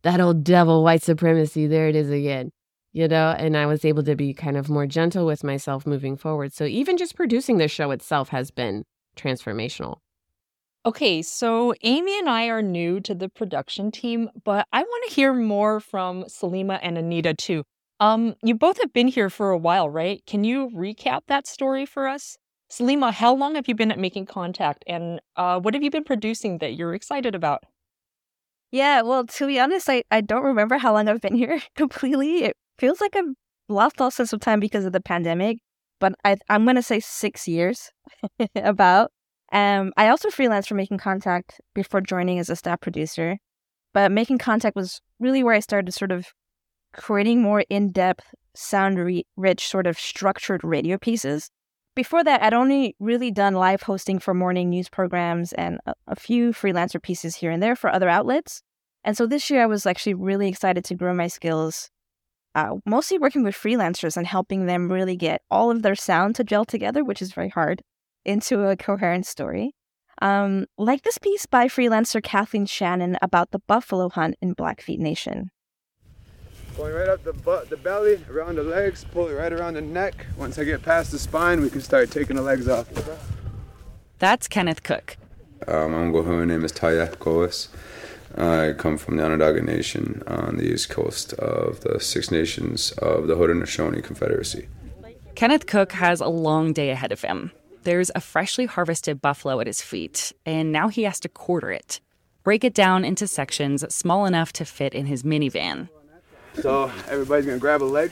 that 0.04 0.20
old 0.20 0.44
devil 0.44 0.84
white 0.84 1.04
supremacy, 1.04 1.68
there 1.68 1.88
it 1.88 1.96
is 1.96 2.10
again. 2.10 2.52
You 2.98 3.08
know, 3.08 3.36
and 3.38 3.56
I 3.56 3.68
was 3.68 3.86
able 3.86 4.02
to 4.06 4.16
be 4.16 4.34
kind 4.34 4.58
of 4.58 4.70
more 4.70 4.88
gentle 4.88 5.28
with 5.28 5.44
myself 5.44 5.86
moving 5.86 6.18
forward. 6.18 6.52
So 6.52 6.66
even 6.66 6.98
just 6.98 7.16
producing 7.16 7.60
this 7.60 7.72
show 7.72 7.92
itself 7.92 8.30
has 8.30 8.50
been 8.50 8.86
transformational. 9.16 9.98
Okay, 10.84 11.22
so 11.22 11.76
Amy 11.84 12.18
and 12.18 12.28
I 12.28 12.48
are 12.48 12.64
new 12.64 13.00
to 13.02 13.14
the 13.14 13.30
production 13.30 13.92
team, 13.92 14.32
but 14.44 14.66
I 14.74 14.82
want 14.82 15.08
to 15.08 15.14
hear 15.14 15.32
more 15.32 15.80
from 15.80 16.24
Salima 16.24 16.80
and 16.82 16.98
Anita 16.98 17.36
too. 17.36 17.66
Um, 18.00 18.34
you 18.42 18.56
both 18.56 18.80
have 18.82 18.94
been 18.94 19.10
here 19.10 19.30
for 19.30 19.52
a 19.52 19.60
while, 19.60 19.92
right? 19.92 20.24
Can 20.26 20.44
you 20.44 20.72
recap 20.76 21.20
that 21.28 21.46
story 21.46 21.86
for 21.86 22.08
us? 22.08 22.36
Salima, 22.68 23.14
how 23.14 23.32
long 23.36 23.54
have 23.54 23.68
you 23.68 23.76
been 23.76 23.92
at 23.92 24.00
Making 24.00 24.26
Contact 24.26 24.84
and 24.88 25.22
uh, 25.36 25.60
what 25.60 25.76
have 25.76 25.84
you 25.84 25.92
been 25.92 26.04
producing 26.04 26.58
that 26.58 26.74
you're 26.74 26.96
excited 26.96 27.36
about? 27.36 27.64
Yeah, 28.72 29.04
well, 29.04 29.28
to 29.28 29.46
be 29.46 29.60
honest, 29.60 29.88
I, 29.88 30.04
I 30.10 30.22
don't 30.22 30.44
remember 30.44 30.80
how 30.80 30.94
long 30.94 31.08
I've 31.08 31.22
been 31.22 31.36
here 31.36 31.62
completely. 31.76 32.46
It 32.46 32.58
feels 32.78 33.02
like 33.02 33.16
I've 33.16 33.34
lost 33.70 34.02
all 34.02 34.12
sense 34.12 34.34
of 34.34 34.40
time 34.40 34.60
because 34.60 34.86
of 34.86 34.94
the 34.94 35.02
pandemic, 35.02 35.60
but 36.00 36.14
I, 36.24 36.38
I'm 36.50 36.64
going 36.64 36.76
to 36.76 36.84
say 36.84 37.00
six 37.00 37.48
years 37.48 37.92
about. 38.56 39.12
Um, 39.52 39.94
I 39.96 40.10
also 40.10 40.30
freelanced 40.30 40.68
for 40.68 40.76
Making 40.76 40.98
Contact 40.98 41.62
before 41.74 42.02
joining 42.02 42.40
as 42.40 42.50
a 42.50 42.56
staff 42.56 42.82
producer, 42.82 43.38
but 43.94 44.12
Making 44.12 44.38
Contact 44.38 44.76
was 44.76 45.02
really 45.20 45.44
where 45.44 45.54
I 45.54 45.60
started 45.60 45.94
sort 45.94 46.12
of 46.12 46.28
creating 46.94 47.42
more 47.42 47.64
in 47.70 47.92
depth, 47.92 48.34
sound 48.56 49.24
rich, 49.38 49.68
sort 49.68 49.88
of 49.88 49.98
structured 49.98 50.64
radio 50.64 50.98
pieces. 50.98 51.50
Before 51.96 52.24
that, 52.24 52.44
I'd 52.44 52.54
only 52.54 52.96
really 53.00 53.32
done 53.32 53.56
live 53.56 53.82
hosting 53.82 54.20
for 54.20 54.34
morning 54.34 54.70
news 54.70 54.90
programs 54.90 55.54
and 55.54 55.80
a, 55.86 55.94
a 56.08 56.16
few 56.16 56.52
freelancer 56.52 57.02
pieces 57.02 57.36
here 57.36 57.50
and 57.50 57.64
there 57.64 57.76
for 57.76 57.90
other 57.90 58.10
outlets. 58.10 58.62
And 59.04 59.16
so 59.18 59.26
this 59.26 59.50
year, 59.50 59.64
I 59.64 59.68
was 59.68 59.86
actually 59.86 60.14
really 60.14 60.48
excited 60.48 60.84
to 60.86 60.96
grow 60.96 61.14
my 61.14 61.28
skills, 61.28 61.90
uh, 62.56 62.76
mostly 62.86 63.18
working 63.18 63.44
with 63.44 63.56
freelancers 63.56 64.18
and 64.18 64.26
helping 64.26 64.66
them 64.66 64.92
really 64.92 65.16
get 65.16 65.42
all 65.52 65.72
of 65.72 65.82
their 65.82 65.96
sound 65.96 66.36
to 66.36 66.44
gel 66.44 66.66
together, 66.66 67.04
which 67.04 67.22
is 67.22 67.32
very 67.32 67.50
hard, 67.50 67.82
into 68.26 68.68
a 68.68 68.76
coherent 68.76 69.26
story. 69.26 69.76
Um, 70.22 70.66
like 70.78 71.04
this 71.04 71.18
piece 71.18 71.46
by 71.46 71.68
freelancer 71.68 72.24
Kathleen 72.24 72.66
Shannon 72.66 73.18
about 73.22 73.52
the 73.52 73.60
buffalo 73.60 74.10
hunt 74.10 74.36
in 74.42 74.54
Blackfeet 74.54 75.00
Nation. 75.00 75.52
Going 76.76 76.94
right 76.94 77.10
up 77.10 77.24
the 77.24 77.34
butt, 77.34 77.70
the 77.70 77.78
belly, 77.78 78.24
around 78.30 78.56
the 78.56 78.64
legs, 78.64 79.06
pull 79.12 79.28
it 79.28 79.34
right 79.34 79.52
around 79.52 79.76
the 79.76 79.82
neck. 79.82 80.28
Once 80.38 80.60
I 80.60 80.64
get 80.64 80.84
past 80.84 81.12
the 81.12 81.20
spine, 81.20 81.62
we 81.62 81.70
can 81.70 81.82
start 81.82 82.12
taking 82.12 82.36
the 82.36 82.42
legs 82.42 82.68
off. 82.68 82.88
That's 84.20 84.48
Kenneth 84.48 84.84
Cook. 84.84 85.18
Um, 85.68 85.94
I'm 85.94 86.12
my 86.12 86.46
name 86.46 86.64
is 86.64 86.72
Taya 86.72 87.16
Koas. 87.18 87.68
I 88.38 88.74
come 88.74 88.98
from 88.98 89.18
the 89.18 89.26
Onondaga 89.26 89.62
Nation 89.62 90.22
on 90.28 90.58
the 90.58 90.72
east 90.72 90.90
coast 90.90 91.34
of 91.34 91.82
the 91.82 92.00
Six 92.00 92.30
Nations 92.30 92.92
of 93.00 93.28
the 93.28 93.36
Haudenosaunee 93.36 94.04
Confederacy. 94.04 94.68
Kenneth 95.36 95.66
Cook 95.66 95.92
has 95.94 96.22
a 96.22 96.28
long 96.28 96.74
day 96.74 96.92
ahead 96.92 97.12
of 97.12 97.22
him. 97.22 97.52
There's 97.84 98.12
a 98.14 98.22
freshly 98.22 98.66
harvested 98.66 99.22
buffalo 99.22 99.60
at 99.60 99.68
his 99.68 99.82
feet, 99.82 100.34
and 100.46 100.72
now 100.72 100.88
he 100.88 101.04
has 101.04 101.20
to 101.22 101.30
quarter 101.30 101.72
it, 101.72 102.00
break 102.44 102.64
it 102.64 102.74
down 102.74 103.06
into 103.06 103.28
sections 103.28 103.84
small 103.94 104.26
enough 104.26 104.52
to 104.54 104.66
fit 104.66 104.94
in 104.94 105.06
his 105.06 105.24
minivan. 105.24 105.90
So 106.62 106.92
everybody's 107.10 107.46
gonna 107.46 107.60
grab 107.60 107.82
a 107.82 107.86
leg. 107.86 108.12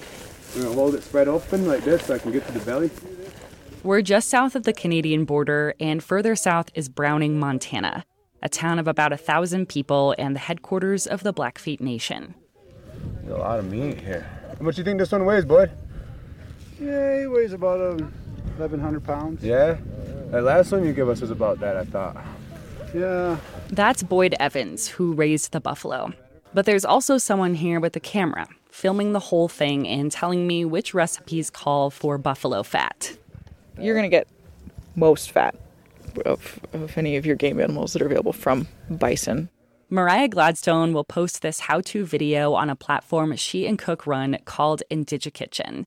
We're 0.56 0.64
gonna 0.64 0.76
hold 0.76 0.96
it 0.96 1.04
spread 1.04 1.28
open 1.28 1.68
like 1.68 1.84
this 1.84 2.06
so 2.06 2.16
I 2.16 2.20
can 2.20 2.32
get 2.32 2.46
to 2.48 2.54
the 2.54 2.60
belly. 2.60 2.90
We're 3.84 4.02
just 4.02 4.30
south 4.30 4.56
of 4.56 4.64
the 4.64 4.74
Canadian 4.74 5.26
border, 5.26 5.76
and 5.80 6.04
further 6.04 6.36
south 6.36 6.70
is 6.74 6.90
Browning, 6.90 7.38
Montana, 7.38 8.06
a 8.46 8.48
town 8.50 8.78
of 8.78 8.88
about 8.88 9.12
a 9.12 9.18
thousand 9.18 9.68
people 9.68 10.14
and 10.20 10.36
the 10.36 10.40
headquarters 10.40 11.08
of 11.08 11.24
the 11.24 11.34
Blackfeet 11.34 11.82
Nation. 11.82 12.36
There's 13.24 13.34
a 13.34 13.38
lot 13.40 13.58
of 13.58 13.72
meat 13.72 14.00
here. 14.00 14.30
How 14.60 14.64
much 14.64 14.76
do 14.76 14.82
you 14.82 14.86
think 14.86 15.00
this 15.00 15.12
one 15.12 15.26
weighs, 15.26 15.44
bud? 15.44 15.72
Yeah, 16.80 17.22
he 17.22 17.26
weighs 17.26 17.54
about 17.54 17.82
um, 17.82 18.14
1,100 18.58 19.04
pounds. 19.04 19.44
Yeah? 19.44 19.78
That 20.30 20.44
last 20.44 20.72
one 20.72 20.86
you 20.86 20.94
gave 20.94 21.10
us 21.10 21.22
was 21.22 21.32
about 21.32 21.60
that, 21.62 21.76
I 21.76 21.86
thought. 21.86 22.24
Yeah. 22.94 23.38
That's 23.70 24.04
Boyd 24.04 24.36
Evans, 24.40 24.88
who 24.90 25.14
raised 25.14 25.52
the 25.52 25.60
buffalo. 25.60 26.14
But 26.54 26.68
there's 26.68 26.86
also 26.86 27.18
someone 27.18 27.56
here 27.56 27.80
with 27.80 27.96
a 27.96 28.00
camera, 28.00 28.48
filming 28.70 29.14
the 29.14 29.20
whole 29.20 29.48
thing 29.48 29.88
and 29.88 30.12
telling 30.12 30.46
me 30.46 30.66
which 30.66 30.94
recipes 30.94 31.50
call 31.50 31.90
for 31.90 32.20
buffalo 32.20 32.62
fat. 32.62 33.18
You're 33.80 33.96
going 33.96 34.04
to 34.04 34.16
get 34.16 34.28
most 34.96 35.32
fat 35.32 35.56
of, 36.20 36.60
of 36.74 36.98
any 36.98 37.16
of 37.16 37.26
your 37.26 37.36
game 37.36 37.60
animals 37.60 37.94
that 37.94 38.02
are 38.02 38.06
available 38.06 38.34
from 38.34 38.68
bison. 38.90 39.50
Mariah 39.90 40.28
Gladstone 40.28 40.94
will 40.94 41.04
post 41.04 41.42
this 41.42 41.62
how 41.62 41.80
to 41.82 42.06
video 42.06 42.54
on 42.54 42.70
a 42.70 42.76
platform 42.76 43.36
she 43.36 43.68
and 43.68 43.78
Cook 43.78 44.08
run 44.08 44.38
called 44.46 44.82
IndigiKitchen. 44.90 45.84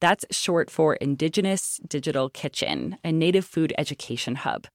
That's 0.00 0.24
short 0.30 0.70
for 0.70 0.94
Indigenous 0.94 1.78
Digital 1.86 2.28
Kitchen, 2.28 2.96
a 3.04 3.12
native 3.12 3.44
food 3.44 3.72
education 3.78 4.36
hub. 4.36 4.66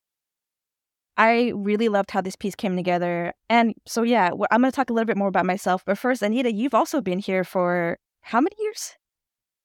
I 1.18 1.52
really 1.56 1.90
loved 1.90 2.12
how 2.12 2.22
this 2.22 2.36
piece 2.36 2.56
came 2.56 2.76
together. 2.76 3.34
And 3.50 3.74
so, 3.88 4.04
yeah, 4.04 4.30
I'm 4.52 4.62
going 4.62 4.72
to 4.72 4.76
talk 4.76 4.92
a 4.92 4.94
little 4.94 5.08
bit 5.08 5.18
more 5.18 5.28
about 5.28 5.48
myself. 5.48 5.84
But 5.84 5.98
first, 5.98 6.22
Anita, 6.22 6.54
you've 6.54 6.76
also 6.76 7.02
been 7.02 7.20
here 7.20 7.44
for 7.44 7.98
how 8.22 8.40
many 8.40 8.56
years? 8.60 8.94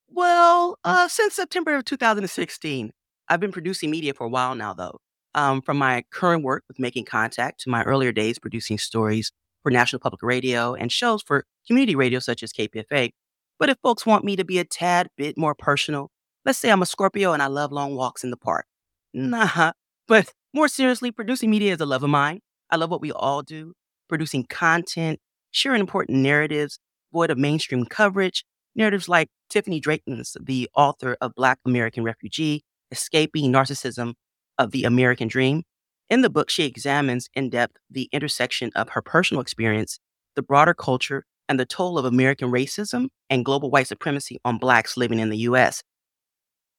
Well, 0.09 0.79
uh, 0.85 1.09
since 1.09 1.35
September 1.35 1.77
of 1.77 1.85
2016. 1.85 2.91
I've 3.29 3.41
been 3.41 3.53
producing 3.53 3.91
media 3.91 4.15
for 4.15 4.25
a 4.25 4.29
while 4.29 4.55
now, 4.55 4.75
though. 4.75 4.99
Um, 5.35 5.63
from 5.63 5.79
my 5.79 6.05
current 6.11 6.45
work 6.45 6.65
with 6.69 6.79
Making 6.79 7.07
Contact 7.07 7.61
to 7.61 7.71
my 7.71 7.83
earlier 7.85 8.13
days 8.13 8.39
producing 8.39 8.77
stories 8.77 9.33
for 9.63 9.71
National 9.71 10.01
Public 10.01 10.23
Radio 10.23 10.75
and 10.75 10.93
shows 10.93 11.23
for 11.23 11.47
community 11.67 11.95
radio 11.95 12.19
such 12.19 12.43
as 12.43 12.53
KPFA. 12.53 13.13
But 13.59 13.69
if 13.69 13.79
folks 13.83 14.05
want 14.05 14.25
me 14.25 14.37
to 14.37 14.45
be 14.45 14.59
a 14.59 14.65
tad 14.65 15.09
bit 15.17 15.39
more 15.39 15.55
personal, 15.55 16.11
let's 16.45 16.59
say 16.59 16.71
I'm 16.71 16.83
a 16.83 16.87
Scorpio 16.87 17.33
and 17.33 17.43
I 17.43 17.47
love 17.47 17.73
long 17.73 17.95
walks 17.95 18.25
in 18.25 18.31
the 18.31 18.37
park. 18.37 18.67
Nah, 19.15 19.73
but 20.09 20.33
more 20.53 20.69
seriously, 20.69 21.11
producing 21.11 21.51
media 21.51 21.73
is 21.73 21.81
a 21.81 21.87
love 21.87 22.03
of 22.03 22.11
mine. 22.11 22.41
I 22.71 22.77
love 22.77 22.91
what 22.91 23.01
we 23.01 23.13
all 23.13 23.43
do, 23.43 23.75
producing 24.09 24.45
content, 24.45 25.21
sharing 25.51 25.81
important 25.81 26.19
narratives, 26.19 26.79
void 27.13 27.31
of 27.31 27.39
mainstream 27.39 27.85
coverage, 27.87 28.45
narratives 28.75 29.09
like 29.09 29.29
Tiffanie 29.53 29.81
Drayton's, 29.81 30.37
the 30.41 30.69
author 30.75 31.17
of 31.21 31.35
Black 31.35 31.59
American 31.65 32.05
Refugee, 32.05 32.65
Escaping 32.91 33.53
Narcissism 33.53 34.15
of 34.59 34.71
the 34.71 34.85
American 34.85 35.29
Dream. 35.29 35.63
In 36.11 36.23
the 36.23 36.31
book, 36.31 36.51
she 36.51 36.65
examines 36.65 37.29
in 37.35 37.51
depth 37.51 37.77
the 37.91 38.09
intersection 38.13 38.71
of 38.75 38.91
her 38.91 39.03
personal 39.03 39.41
experience, 39.41 39.99
the 40.37 40.43
broader 40.43 40.75
culture, 40.75 41.25
and 41.49 41.59
the 41.59 41.67
toll 41.67 41.99
of 41.99 42.05
American 42.05 42.51
racism 42.51 43.09
and 43.29 43.45
global 43.45 43.71
white 43.71 43.87
supremacy 43.89 44.39
on 44.45 44.59
Blacks 44.59 44.97
living 44.97 45.19
in 45.19 45.31
the 45.31 45.39
US. 45.39 45.83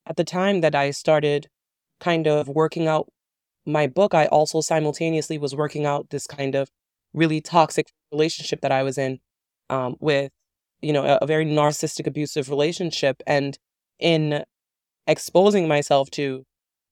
At 0.06 0.18
the 0.18 0.24
time 0.24 0.62
that 0.62 0.76
I 0.76 0.92
started 0.92 1.48
kind 2.00 2.28
of 2.28 2.48
working 2.48 2.88
out 2.88 3.08
my 3.66 3.88
book, 3.88 4.14
I 4.14 4.26
also 4.26 4.62
simultaneously 4.62 5.38
was 5.38 5.56
working 5.56 5.86
out 5.86 6.10
this 6.10 6.28
kind 6.28 6.56
of 6.56 6.70
really 7.14 7.42
toxic 7.42 7.88
relationship 8.12 8.62
that 8.62 8.72
I 8.72 8.84
was 8.84 8.98
in 8.98 9.20
um, 9.70 9.96
with, 10.00 10.32
you 10.82 10.92
know, 10.92 11.04
a, 11.04 11.20
a 11.22 11.28
very 11.28 11.46
narcissistic, 11.46 12.08
abusive 12.08 12.50
relationship. 12.50 13.22
And 13.26 13.58
in 14.00 14.44
exposing 15.08 15.68
myself 15.68 16.10
to 16.12 16.44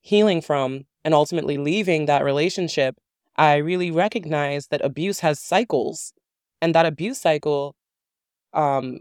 healing 0.01 0.41
from 0.41 0.85
and 1.03 1.13
ultimately 1.13 1.57
leaving 1.57 2.05
that 2.05 2.23
relationship, 2.23 2.95
I 3.35 3.55
really 3.57 3.91
recognized 3.91 4.69
that 4.71 4.83
abuse 4.83 5.19
has 5.21 5.39
cycles. 5.39 6.13
And 6.61 6.75
that 6.75 6.85
abuse 6.85 7.19
cycle 7.19 7.75
um, 8.53 8.99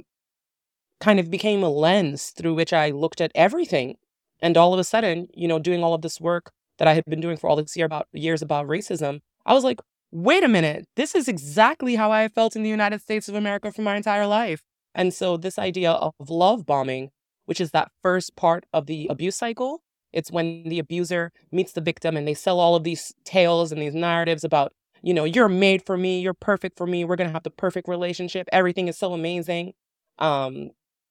kind 1.00 1.20
of 1.20 1.30
became 1.30 1.62
a 1.62 1.68
lens 1.68 2.30
through 2.30 2.54
which 2.54 2.72
I 2.72 2.90
looked 2.90 3.20
at 3.20 3.32
everything. 3.34 3.96
And 4.40 4.56
all 4.56 4.72
of 4.72 4.80
a 4.80 4.84
sudden, 4.84 5.28
you 5.34 5.46
know, 5.46 5.58
doing 5.58 5.82
all 5.82 5.92
of 5.92 6.02
this 6.02 6.20
work 6.20 6.52
that 6.78 6.88
I 6.88 6.94
had 6.94 7.04
been 7.04 7.20
doing 7.20 7.36
for 7.36 7.50
all 7.50 7.56
this 7.56 7.76
year 7.76 7.86
about 7.86 8.06
years 8.12 8.40
about 8.40 8.66
racism, 8.66 9.20
I 9.44 9.52
was 9.52 9.64
like, 9.64 9.80
wait 10.10 10.42
a 10.42 10.48
minute, 10.48 10.86
this 10.96 11.14
is 11.14 11.28
exactly 11.28 11.96
how 11.96 12.10
I 12.10 12.28
felt 12.28 12.56
in 12.56 12.62
the 12.62 12.70
United 12.70 13.02
States 13.02 13.28
of 13.28 13.34
America 13.34 13.70
for 13.70 13.82
my 13.82 13.96
entire 13.96 14.26
life. 14.26 14.62
And 14.94 15.12
so 15.12 15.36
this 15.36 15.58
idea 15.58 15.92
of 15.92 16.14
love 16.30 16.64
bombing 16.64 17.10
which 17.50 17.60
is 17.60 17.72
that 17.72 17.90
first 18.00 18.36
part 18.36 18.64
of 18.72 18.86
the 18.86 19.08
abuse 19.10 19.34
cycle. 19.34 19.82
It's 20.12 20.30
when 20.30 20.64
the 20.64 20.78
abuser 20.78 21.32
meets 21.52 21.72
the 21.72 21.80
victim 21.80 22.16
and 22.16 22.26
they 22.26 22.34
sell 22.34 22.60
all 22.60 22.74
of 22.74 22.84
these 22.84 23.14
tales 23.24 23.72
and 23.72 23.80
these 23.80 23.94
narratives 23.94 24.44
about, 24.44 24.72
you 25.02 25.14
know, 25.14 25.24
you're 25.24 25.48
made 25.48 25.84
for 25.84 25.96
me, 25.96 26.20
you're 26.20 26.34
perfect 26.34 26.76
for 26.76 26.86
me, 26.86 27.04
we're 27.04 27.16
going 27.16 27.28
to 27.28 27.32
have 27.34 27.42
the 27.42 27.50
perfect 27.50 27.88
relationship, 27.88 28.48
everything 28.52 28.88
is 28.88 28.98
so 28.98 29.12
amazing. 29.12 29.72
Um, 30.18 30.70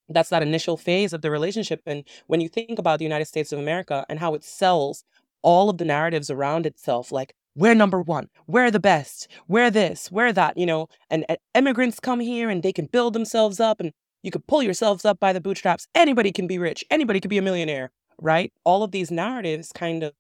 that's 0.10 0.30
that 0.30 0.42
initial 0.42 0.76
phase 0.76 1.14
of 1.14 1.22
the 1.22 1.32
relationship. 1.32 1.82
And 1.86 2.04
when 2.28 2.42
you 2.42 2.50
think 2.50 2.80
about 2.80 3.00
the 3.00 3.06
United 3.06 3.26
States 3.26 3.52
of 3.52 3.60
America 3.60 4.06
and 4.10 4.20
how 4.20 4.34
it 4.34 4.44
sells 4.44 5.04
all 5.42 5.70
of 5.70 5.78
the 5.78 5.86
narratives 5.86 6.30
around 6.30 6.66
itself, 6.66 7.12
like, 7.12 7.34
we're 7.56 7.76
number 7.76 8.02
one, 8.02 8.30
we're 8.48 8.72
the 8.72 8.80
best, 8.80 9.28
we're 9.48 9.72
this, 9.72 10.12
we're 10.12 10.32
that, 10.34 10.58
you 10.58 10.66
know, 10.66 10.88
and, 11.10 11.26
and 11.28 11.38
immigrants 11.56 12.00
come 12.00 12.20
here 12.20 12.50
and 12.50 12.64
they 12.64 12.72
can 12.72 12.86
build 12.86 13.14
themselves 13.14 13.60
up 13.60 13.80
and 13.80 13.92
you 14.24 14.32
can 14.32 14.44
pull 14.48 14.64
yourselves 14.64 15.04
up 15.04 15.20
by 15.20 15.34
the 15.34 15.42
bootstraps. 15.42 15.88
Anybody 15.96 16.32
can 16.32 16.48
be 16.48 16.58
rich, 16.58 16.86
anybody 16.90 17.20
can 17.20 17.30
be 17.30 17.38
a 17.38 17.42
millionaire, 17.42 17.92
right? 18.22 18.52
All 18.64 18.84
of 18.84 18.92
these 18.92 19.12
narratives 19.12 19.72
kind 19.72 20.04
of 20.04 20.14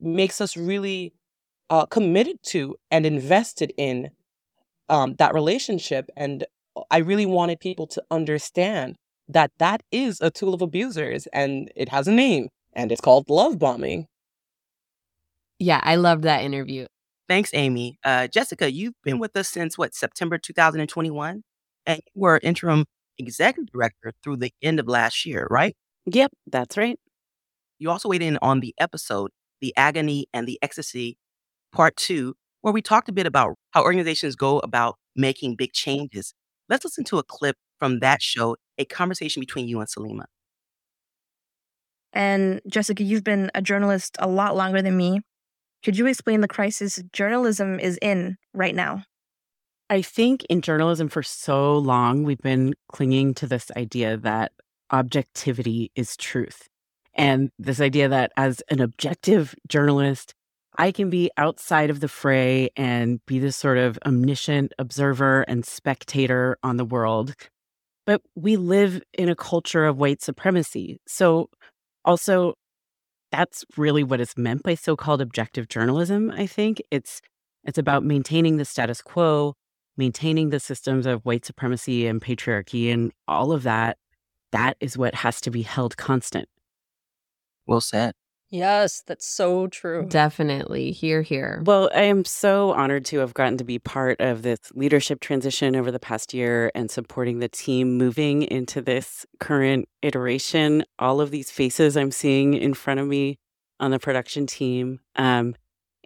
makes 0.00 0.40
us 0.40 0.56
really 0.56 1.12
uh, 1.70 1.86
committed 1.86 2.36
to 2.44 2.76
and 2.90 3.04
invested 3.04 3.72
in 3.76 4.10
um, 4.88 5.14
that 5.18 5.34
relationship. 5.34 6.10
And 6.16 6.44
I 6.90 6.98
really 6.98 7.26
wanted 7.26 7.60
people 7.60 7.86
to 7.88 8.02
understand 8.10 8.96
that 9.28 9.50
that 9.58 9.82
is 9.92 10.20
a 10.20 10.30
tool 10.30 10.54
of 10.54 10.62
abusers 10.62 11.26
and 11.32 11.70
it 11.76 11.88
has 11.90 12.08
a 12.08 12.12
name 12.12 12.48
and 12.72 12.90
it's 12.90 13.00
called 13.00 13.28
love 13.28 13.58
bombing. 13.58 14.06
Yeah, 15.58 15.80
I 15.82 15.96
loved 15.96 16.22
that 16.22 16.44
interview. 16.44 16.86
Thanks, 17.28 17.50
Amy. 17.52 17.98
Uh, 18.04 18.26
Jessica, 18.28 18.72
you've 18.72 18.94
been 19.04 19.18
with 19.18 19.36
us 19.36 19.48
since 19.48 19.76
what, 19.76 19.94
September 19.94 20.38
2021? 20.38 21.42
And 21.84 22.00
you 22.14 22.20
were 22.20 22.40
interim 22.42 22.86
executive 23.18 23.70
director 23.72 24.12
through 24.22 24.36
the 24.36 24.52
end 24.62 24.80
of 24.80 24.86
last 24.86 25.26
year, 25.26 25.46
right? 25.50 25.76
Yep, 26.06 26.32
that's 26.46 26.76
right. 26.76 26.98
You 27.78 27.90
also 27.90 28.08
weighed 28.08 28.22
in 28.22 28.38
on 28.42 28.60
the 28.60 28.74
episode, 28.78 29.30
The 29.60 29.72
Agony 29.76 30.26
and 30.32 30.46
the 30.46 30.58
Ecstasy, 30.62 31.16
part 31.72 31.96
two, 31.96 32.34
where 32.60 32.74
we 32.74 32.82
talked 32.82 33.08
a 33.08 33.12
bit 33.12 33.26
about 33.26 33.54
how 33.70 33.82
organizations 33.82 34.34
go 34.36 34.58
about 34.60 34.96
making 35.14 35.56
big 35.56 35.72
changes. 35.72 36.34
Let's 36.68 36.84
listen 36.84 37.04
to 37.04 37.18
a 37.18 37.22
clip 37.22 37.56
from 37.78 38.00
that 38.00 38.20
show, 38.20 38.56
a 38.78 38.84
conversation 38.84 39.40
between 39.40 39.68
you 39.68 39.80
and 39.80 39.88
Salima. 39.88 40.24
And 42.12 42.60
Jessica, 42.68 43.02
you've 43.02 43.24
been 43.24 43.50
a 43.54 43.62
journalist 43.62 44.16
a 44.18 44.26
lot 44.26 44.56
longer 44.56 44.82
than 44.82 44.96
me. 44.96 45.20
Could 45.84 45.96
you 45.96 46.06
explain 46.06 46.40
the 46.40 46.48
crisis 46.48 47.00
journalism 47.12 47.78
is 47.78 47.98
in 48.02 48.36
right 48.52 48.74
now? 48.74 49.04
I 49.90 50.02
think 50.02 50.44
in 50.50 50.60
journalism 50.60 51.08
for 51.08 51.22
so 51.22 51.78
long, 51.78 52.24
we've 52.24 52.38
been 52.38 52.74
clinging 52.92 53.34
to 53.34 53.46
this 53.46 53.70
idea 53.76 54.16
that 54.18 54.52
objectivity 54.90 55.92
is 55.94 56.16
truth. 56.16 56.68
And 57.18 57.50
this 57.58 57.80
idea 57.80 58.08
that 58.08 58.32
as 58.36 58.62
an 58.70 58.80
objective 58.80 59.54
journalist, 59.68 60.34
I 60.78 60.92
can 60.92 61.10
be 61.10 61.30
outside 61.36 61.90
of 61.90 61.98
the 61.98 62.06
fray 62.06 62.70
and 62.76 63.18
be 63.26 63.40
this 63.40 63.56
sort 63.56 63.76
of 63.76 63.98
omniscient 64.06 64.72
observer 64.78 65.42
and 65.42 65.66
spectator 65.66 66.56
on 66.62 66.76
the 66.76 66.84
world. 66.84 67.34
But 68.06 68.22
we 68.36 68.56
live 68.56 69.02
in 69.12 69.28
a 69.28 69.34
culture 69.34 69.84
of 69.84 69.98
white 69.98 70.22
supremacy. 70.22 71.00
So, 71.08 71.50
also, 72.04 72.54
that's 73.32 73.64
really 73.76 74.04
what 74.04 74.20
is 74.20 74.38
meant 74.38 74.62
by 74.62 74.76
so-called 74.76 75.20
objective 75.20 75.68
journalism, 75.68 76.30
I 76.30 76.46
think. 76.46 76.80
It's 76.92 77.20
it's 77.64 77.76
about 77.76 78.04
maintaining 78.04 78.56
the 78.56 78.64
status 78.64 79.02
quo, 79.02 79.54
maintaining 79.96 80.50
the 80.50 80.60
systems 80.60 81.04
of 81.04 81.24
white 81.24 81.44
supremacy 81.44 82.06
and 82.06 82.22
patriarchy 82.22 82.92
and 82.92 83.12
all 83.26 83.50
of 83.52 83.64
that. 83.64 83.98
That 84.52 84.76
is 84.80 84.96
what 84.96 85.16
has 85.16 85.40
to 85.42 85.50
be 85.50 85.62
held 85.62 85.96
constant. 85.96 86.48
Well 87.68 87.80
said. 87.80 88.14
Yes, 88.50 89.02
that's 89.06 89.26
so 89.26 89.66
true. 89.66 90.06
Definitely. 90.08 90.90
Here, 90.90 91.20
here. 91.20 91.62
Well, 91.66 91.90
I 91.94 92.04
am 92.04 92.24
so 92.24 92.72
honored 92.72 93.04
to 93.06 93.18
have 93.18 93.34
gotten 93.34 93.58
to 93.58 93.64
be 93.64 93.78
part 93.78 94.18
of 94.22 94.40
this 94.40 94.58
leadership 94.74 95.20
transition 95.20 95.76
over 95.76 95.90
the 95.90 95.98
past 95.98 96.32
year 96.32 96.70
and 96.74 96.90
supporting 96.90 97.40
the 97.40 97.48
team 97.48 97.98
moving 97.98 98.44
into 98.44 98.80
this 98.80 99.26
current 99.38 99.86
iteration. 100.00 100.82
All 100.98 101.20
of 101.20 101.30
these 101.30 101.50
faces 101.50 101.94
I'm 101.94 102.10
seeing 102.10 102.54
in 102.54 102.72
front 102.72 103.00
of 103.00 103.06
me 103.06 103.38
on 103.78 103.90
the 103.90 103.98
production 103.98 104.46
team. 104.46 105.00
Um, 105.16 105.54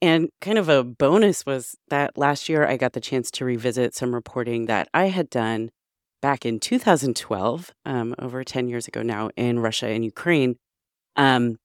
and 0.00 0.28
kind 0.40 0.58
of 0.58 0.68
a 0.68 0.82
bonus 0.82 1.46
was 1.46 1.76
that 1.90 2.18
last 2.18 2.48
year 2.48 2.66
I 2.66 2.76
got 2.76 2.92
the 2.92 3.00
chance 3.00 3.30
to 3.32 3.44
revisit 3.44 3.94
some 3.94 4.12
reporting 4.12 4.66
that 4.66 4.88
I 4.92 5.06
had 5.06 5.30
done 5.30 5.70
back 6.20 6.44
in 6.44 6.58
2012, 6.58 7.70
um, 7.84 8.14
over 8.18 8.42
10 8.42 8.68
years 8.68 8.88
ago 8.88 9.02
now, 9.02 9.30
in 9.37 9.60
Russia 9.60 9.87
and 9.87 10.04
Ukraine. 10.04 10.56
Um, 11.16 11.59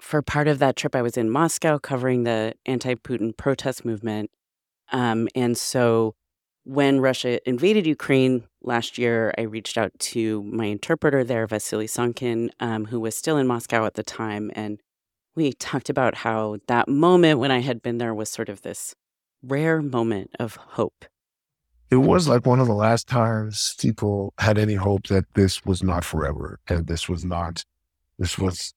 for 0.00 0.22
part 0.22 0.48
of 0.48 0.58
that 0.58 0.76
trip, 0.76 0.94
I 0.94 1.02
was 1.02 1.16
in 1.16 1.30
Moscow 1.30 1.78
covering 1.78 2.24
the 2.24 2.54
anti 2.66 2.94
Putin 2.94 3.36
protest 3.36 3.84
movement. 3.84 4.30
Um, 4.92 5.28
and 5.34 5.56
so 5.56 6.14
when 6.64 7.00
Russia 7.00 7.38
invaded 7.48 7.86
Ukraine 7.86 8.44
last 8.62 8.98
year, 8.98 9.32
I 9.38 9.42
reached 9.42 9.78
out 9.78 9.92
to 9.98 10.42
my 10.42 10.66
interpreter 10.66 11.22
there, 11.22 11.46
Vasily 11.46 11.86
Sonkin, 11.86 12.50
um, 12.60 12.86
who 12.86 13.00
was 13.00 13.16
still 13.16 13.36
in 13.36 13.46
Moscow 13.46 13.86
at 13.86 13.94
the 13.94 14.02
time. 14.02 14.50
And 14.54 14.80
we 15.36 15.52
talked 15.52 15.88
about 15.88 16.16
how 16.16 16.58
that 16.66 16.88
moment 16.88 17.38
when 17.38 17.50
I 17.50 17.60
had 17.60 17.82
been 17.82 17.98
there 17.98 18.14
was 18.14 18.28
sort 18.28 18.48
of 18.48 18.62
this 18.62 18.94
rare 19.42 19.80
moment 19.80 20.30
of 20.40 20.56
hope. 20.56 21.04
It 21.88 21.96
was 21.96 22.26
like 22.26 22.46
one 22.46 22.58
of 22.58 22.66
the 22.66 22.74
last 22.74 23.06
times 23.06 23.76
people 23.78 24.34
had 24.38 24.58
any 24.58 24.74
hope 24.74 25.06
that 25.06 25.26
this 25.34 25.64
was 25.64 25.84
not 25.84 26.04
forever 26.04 26.58
and 26.68 26.88
this 26.88 27.08
was 27.08 27.24
not, 27.24 27.64
this 28.18 28.38
was 28.38 28.74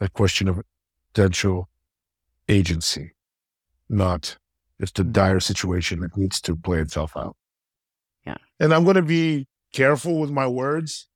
a 0.00 0.08
question 0.08 0.48
of 0.48 0.60
potential 1.12 1.68
agency, 2.48 3.12
not 3.88 4.36
just 4.80 4.98
a 4.98 5.04
dire 5.04 5.40
situation 5.40 6.00
that 6.00 6.16
needs 6.16 6.40
to 6.42 6.54
play 6.54 6.78
itself 6.80 7.16
out. 7.16 7.36
Yeah. 8.26 8.36
And 8.60 8.74
I'm 8.74 8.84
going 8.84 8.96
to 8.96 9.02
be 9.02 9.46
careful 9.72 10.20
with 10.20 10.30
my 10.30 10.46
words, 10.46 11.08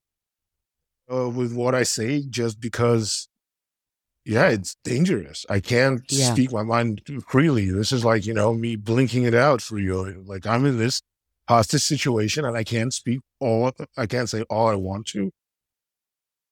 uh, 1.13 1.29
with 1.29 1.53
what 1.55 1.75
I 1.75 1.83
say, 1.83 2.23
just 2.23 2.61
because, 2.61 3.29
yeah, 4.25 4.49
it's 4.49 4.77
dangerous. 4.85 5.45
I 5.51 5.61
can't 5.61 6.03
Yeah. 6.11 6.33
speak 6.33 6.53
my 6.53 6.63
mind 6.63 7.03
freely. 7.29 7.71
This 7.71 7.93
is 7.93 8.05
like, 8.05 8.25
you 8.27 8.33
know, 8.35 8.55
me 8.55 8.77
blinking 8.77 9.25
it 9.25 9.35
out 9.35 9.61
for 9.61 9.79
you. 9.79 10.23
Like 10.27 10.47
I'm 10.47 10.65
in 10.65 10.79
this 10.79 11.03
hostage 11.49 11.83
situation 11.83 12.45
and 12.45 12.57
I 12.57 12.65
can't 12.65 12.95
speak 12.95 13.21
all, 13.41 13.73
I 13.97 14.07
can't 14.07 14.29
say 14.29 14.43
all 14.43 14.69
I 14.69 14.77
want 14.77 15.07
to. 15.09 15.33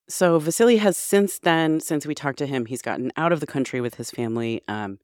So 0.09 0.39
Vasily 0.39 0.79
has 0.79 0.97
since 0.97 1.39
then, 1.39 1.81
since 1.81 2.07
we 2.07 2.15
talked 2.15 2.39
to 2.39 2.47
him, 2.47 2.67
he's 2.67 2.81
gotten 2.81 3.13
out 3.17 3.33
of 3.33 3.41
the 3.41 3.47
country 3.47 3.81
with 3.81 3.97
his 3.97 4.11
family. 4.11 4.63
Um, 4.67 4.99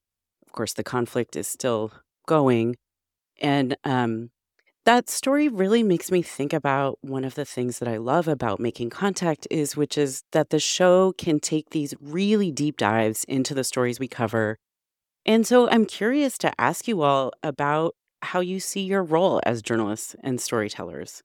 of 0.46 0.52
course, 0.52 0.72
the 0.72 0.84
conflict 0.84 1.36
is 1.36 1.46
still 1.46 1.92
going, 2.26 2.76
and 3.40 3.76
um, 3.84 4.30
that 4.84 5.10
story 5.10 5.48
really 5.48 5.82
makes 5.82 6.10
me 6.10 6.22
think 6.22 6.52
about 6.52 6.98
one 7.02 7.24
of 7.24 7.34
the 7.34 7.44
things 7.44 7.78
that 7.78 7.88
I 7.88 7.96
love 7.96 8.28
about 8.28 8.60
making 8.60 8.90
contact 8.90 9.46
is, 9.50 9.76
which 9.76 9.98
is 9.98 10.22
that 10.32 10.50
the 10.50 10.58
show 10.58 11.12
can 11.12 11.40
take 11.40 11.70
these 11.70 11.94
really 12.00 12.50
deep 12.50 12.76
dives 12.76 13.24
into 13.24 13.54
the 13.54 13.64
stories 13.64 13.98
we 13.98 14.08
cover. 14.08 14.58
And 15.26 15.46
so 15.46 15.68
I'm 15.70 15.86
curious 15.86 16.36
to 16.38 16.60
ask 16.60 16.86
you 16.86 17.02
all 17.02 17.32
about 17.42 17.94
how 18.22 18.40
you 18.40 18.60
see 18.60 18.82
your 18.82 19.02
role 19.02 19.40
as 19.44 19.62
journalists 19.62 20.16
and 20.22 20.40
storytellers. 20.40 21.22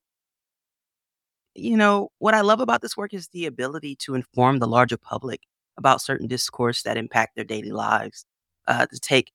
You 1.55 1.77
know, 1.77 2.09
what 2.19 2.33
I 2.33 2.41
love 2.41 2.59
about 2.59 2.81
this 2.81 2.95
work 2.95 3.13
is 3.13 3.27
the 3.29 3.45
ability 3.45 3.95
to 4.01 4.15
inform 4.15 4.59
the 4.59 4.67
larger 4.67 4.97
public 4.97 5.41
about 5.77 6.01
certain 6.01 6.27
discourse 6.27 6.83
that 6.83 6.97
impact 6.97 7.35
their 7.35 7.45
daily 7.45 7.71
lives, 7.71 8.25
uh, 8.67 8.85
to 8.85 8.99
take 8.99 9.31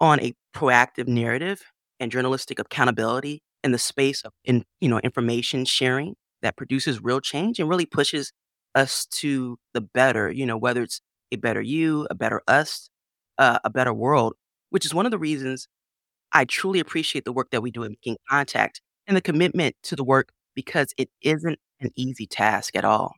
on 0.00 0.20
a 0.20 0.34
proactive 0.54 1.08
narrative 1.08 1.62
and 2.00 2.10
journalistic 2.10 2.58
accountability 2.58 3.42
in 3.62 3.72
the 3.72 3.78
space 3.78 4.22
of 4.22 4.32
in, 4.44 4.64
you 4.80 4.88
know, 4.88 4.98
information 5.00 5.64
sharing 5.64 6.14
that 6.42 6.56
produces 6.56 7.02
real 7.02 7.20
change 7.20 7.60
and 7.60 7.68
really 7.68 7.86
pushes 7.86 8.32
us 8.74 9.06
to 9.06 9.58
the 9.74 9.80
better, 9.80 10.30
you 10.30 10.44
know, 10.46 10.56
whether 10.56 10.82
it's 10.82 11.00
a 11.30 11.36
better 11.36 11.60
you, 11.60 12.06
a 12.10 12.14
better 12.14 12.42
us, 12.48 12.90
uh, 13.38 13.58
a 13.64 13.70
better 13.70 13.92
world, 13.94 14.34
which 14.70 14.84
is 14.84 14.92
one 14.94 15.06
of 15.06 15.12
the 15.12 15.18
reasons 15.18 15.68
I 16.32 16.44
truly 16.44 16.80
appreciate 16.80 17.24
the 17.24 17.32
work 17.32 17.50
that 17.52 17.62
we 17.62 17.70
do 17.70 17.84
in 17.84 17.92
making 17.92 18.18
contact 18.30 18.80
and 19.06 19.16
the 19.16 19.22
commitment 19.22 19.76
to 19.84 19.96
the 19.96 20.04
work 20.04 20.30
because 20.54 20.94
it 20.96 21.10
isn't 21.22 21.58
an 21.80 21.90
easy 21.96 22.26
task 22.26 22.76
at 22.76 22.84
all. 22.84 23.14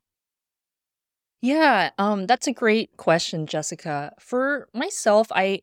Yeah, 1.43 1.91
um, 1.99 2.27
that's 2.27 2.47
a 2.47 2.53
great 2.53 2.97
question, 2.97 3.47
Jessica. 3.47 4.13
For 4.19 4.69
myself, 4.73 5.29
I 5.31 5.61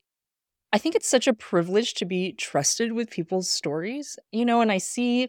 I 0.72 0.78
think 0.78 0.94
it's 0.94 1.08
such 1.08 1.26
a 1.28 1.34
privilege 1.34 1.94
to 1.94 2.04
be 2.06 2.32
trusted 2.34 2.92
with 2.92 3.10
people's 3.10 3.50
stories, 3.50 4.18
you 4.32 4.44
know, 4.44 4.60
and 4.60 4.72
I 4.72 4.78
see 4.78 5.28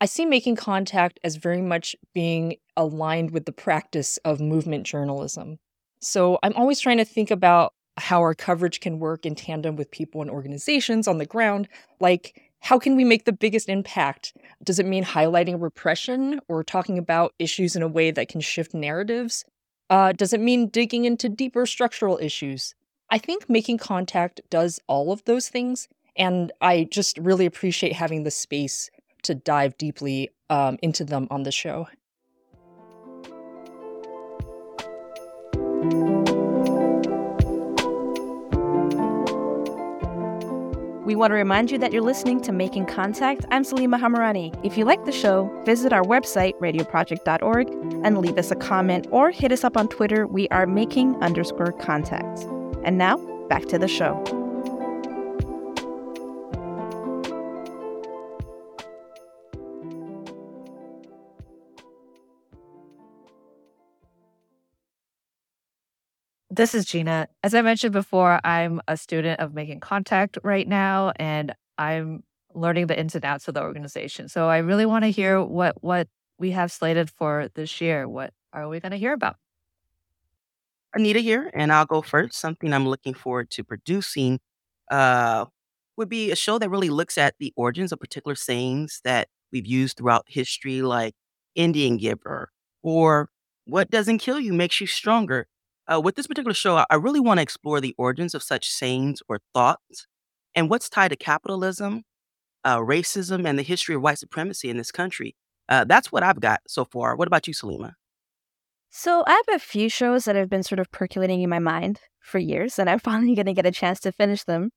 I 0.00 0.06
see 0.06 0.26
making 0.26 0.56
contact 0.56 1.20
as 1.24 1.36
very 1.36 1.62
much 1.62 1.96
being 2.14 2.56
aligned 2.76 3.32
with 3.32 3.46
the 3.46 3.52
practice 3.52 4.18
of 4.24 4.40
movement 4.40 4.86
journalism. 4.86 5.58
So 6.02 6.38
I'm 6.42 6.54
always 6.54 6.80
trying 6.80 6.98
to 6.98 7.04
think 7.04 7.30
about 7.30 7.74
how 7.98 8.20
our 8.20 8.34
coverage 8.34 8.80
can 8.80 8.98
work 8.98 9.26
in 9.26 9.34
tandem 9.34 9.76
with 9.76 9.90
people 9.90 10.22
and 10.22 10.30
organizations 10.30 11.08
on 11.08 11.18
the 11.18 11.26
ground, 11.26 11.68
like 12.00 12.49
how 12.60 12.78
can 12.78 12.96
we 12.96 13.04
make 13.04 13.24
the 13.24 13.32
biggest 13.32 13.68
impact? 13.68 14.34
Does 14.62 14.78
it 14.78 14.86
mean 14.86 15.04
highlighting 15.04 15.60
repression 15.60 16.40
or 16.48 16.62
talking 16.62 16.98
about 16.98 17.34
issues 17.38 17.74
in 17.74 17.82
a 17.82 17.88
way 17.88 18.10
that 18.10 18.28
can 18.28 18.40
shift 18.40 18.74
narratives? 18.74 19.44
Uh, 19.88 20.12
does 20.12 20.32
it 20.32 20.40
mean 20.40 20.68
digging 20.68 21.04
into 21.04 21.28
deeper 21.28 21.66
structural 21.66 22.18
issues? 22.18 22.74
I 23.10 23.18
think 23.18 23.48
making 23.48 23.78
contact 23.78 24.40
does 24.50 24.78
all 24.86 25.10
of 25.10 25.24
those 25.24 25.48
things. 25.48 25.88
And 26.16 26.52
I 26.60 26.86
just 26.90 27.18
really 27.18 27.46
appreciate 27.46 27.94
having 27.94 28.22
the 28.22 28.30
space 28.30 28.90
to 29.22 29.34
dive 29.34 29.76
deeply 29.78 30.30
um, 30.48 30.78
into 30.82 31.04
them 31.04 31.26
on 31.30 31.42
the 31.42 31.52
show. 31.52 31.88
We 41.10 41.16
want 41.16 41.32
to 41.32 41.34
remind 41.34 41.72
you 41.72 41.78
that 41.78 41.92
you're 41.92 42.04
listening 42.04 42.40
to 42.42 42.52
Making 42.52 42.86
Contact. 42.86 43.44
I'm 43.50 43.64
Salima 43.64 43.98
Hamirani. 43.98 44.56
If 44.64 44.78
you 44.78 44.84
like 44.84 45.04
the 45.06 45.10
show, 45.10 45.50
visit 45.64 45.92
our 45.92 46.04
website, 46.04 46.54
radioproject.org, 46.60 47.68
and 48.04 48.18
leave 48.18 48.38
us 48.38 48.52
a 48.52 48.54
comment 48.54 49.08
or 49.10 49.32
hit 49.32 49.50
us 49.50 49.64
up 49.64 49.76
on 49.76 49.88
Twitter. 49.88 50.28
We 50.28 50.46
are 50.50 50.68
making 50.68 51.16
underscore 51.16 51.72
contact. 51.72 52.44
And 52.84 52.96
now, 52.96 53.16
back 53.48 53.66
to 53.70 53.76
the 53.76 53.88
show. 53.88 54.39
This 66.60 66.74
is 66.74 66.84
Jina. 66.84 67.26
As 67.42 67.54
I 67.54 67.62
mentioned 67.62 67.94
before, 67.94 68.38
I'm 68.44 68.82
a 68.86 68.94
student 68.94 69.40
of 69.40 69.54
making 69.54 69.80
contact 69.80 70.36
right 70.44 70.68
now, 70.68 71.10
and 71.16 71.54
I'm 71.78 72.22
learning 72.54 72.86
the 72.88 73.00
ins 73.00 73.14
and 73.14 73.24
outs 73.24 73.48
of 73.48 73.54
the 73.54 73.62
organization. 73.62 74.28
So 74.28 74.46
I 74.46 74.58
really 74.58 74.84
want 74.84 75.04
to 75.04 75.10
hear 75.10 75.42
what 75.42 75.82
what 75.82 76.06
we 76.38 76.50
have 76.50 76.70
slated 76.70 77.08
for 77.08 77.48
this 77.54 77.80
year. 77.80 78.06
What 78.06 78.34
are 78.52 78.68
we 78.68 78.78
going 78.78 78.92
to 78.92 78.98
hear 78.98 79.14
about? 79.14 79.36
Anita 80.92 81.20
here, 81.20 81.50
and 81.54 81.72
I'll 81.72 81.86
go 81.86 82.02
first. 82.02 82.34
Something 82.34 82.74
I'm 82.74 82.86
looking 82.86 83.14
forward 83.14 83.48
to 83.52 83.64
producing 83.64 84.38
uh, 84.90 85.46
would 85.96 86.10
be 86.10 86.30
a 86.30 86.36
show 86.36 86.58
that 86.58 86.68
really 86.68 86.90
looks 86.90 87.16
at 87.16 87.36
the 87.40 87.54
origins 87.56 87.90
of 87.90 88.00
particular 88.00 88.34
sayings 88.34 89.00
that 89.04 89.28
we've 89.50 89.66
used 89.66 89.96
throughout 89.96 90.26
history, 90.28 90.82
like 90.82 91.14
Indian 91.54 91.96
giver 91.96 92.50
or 92.82 93.30
what 93.64 93.90
doesn't 93.90 94.18
kill 94.18 94.38
you 94.38 94.52
makes 94.52 94.78
you 94.78 94.86
stronger. 94.86 95.46
Uh, 95.90 96.00
with 96.00 96.14
this 96.14 96.26
particular 96.26 96.54
show, 96.54 96.84
I 96.88 96.94
really 96.94 97.18
want 97.18 97.38
to 97.38 97.42
explore 97.42 97.80
the 97.80 97.94
origins 97.98 98.34
of 98.34 98.42
such 98.42 98.70
sayings 98.70 99.22
or 99.28 99.40
thoughts 99.52 100.06
and 100.54 100.70
what's 100.70 100.88
tied 100.88 101.08
to 101.08 101.16
capitalism, 101.16 102.04
uh, 102.64 102.78
racism, 102.78 103.46
and 103.46 103.58
the 103.58 103.64
history 103.64 103.96
of 103.96 104.02
white 104.02 104.18
supremacy 104.18 104.70
in 104.70 104.76
this 104.76 104.92
country. 104.92 105.34
Uh, 105.68 105.84
that's 105.84 106.12
what 106.12 106.22
I've 106.22 106.40
got 106.40 106.60
so 106.68 106.84
far. 106.84 107.16
What 107.16 107.26
about 107.26 107.48
you, 107.48 107.54
Salima? 107.54 107.94
So 108.90 109.24
I 109.26 109.32
have 109.32 109.56
a 109.56 109.58
few 109.58 109.88
shows 109.88 110.24
that 110.24 110.36
have 110.36 110.50
been 110.50 110.62
sort 110.62 110.80
of 110.80 110.90
percolating 110.90 111.42
in 111.42 111.50
my 111.50 111.58
mind 111.58 112.00
for 112.20 112.38
years, 112.38 112.78
and 112.78 112.88
I'm 112.88 112.98
finally 113.10 113.34
going 113.34 113.46
to 113.46 113.54
get 113.54 113.66
a 113.66 113.72
chance 113.72 113.98
to 114.00 114.12
finish 114.12 114.44
them. 114.44 114.70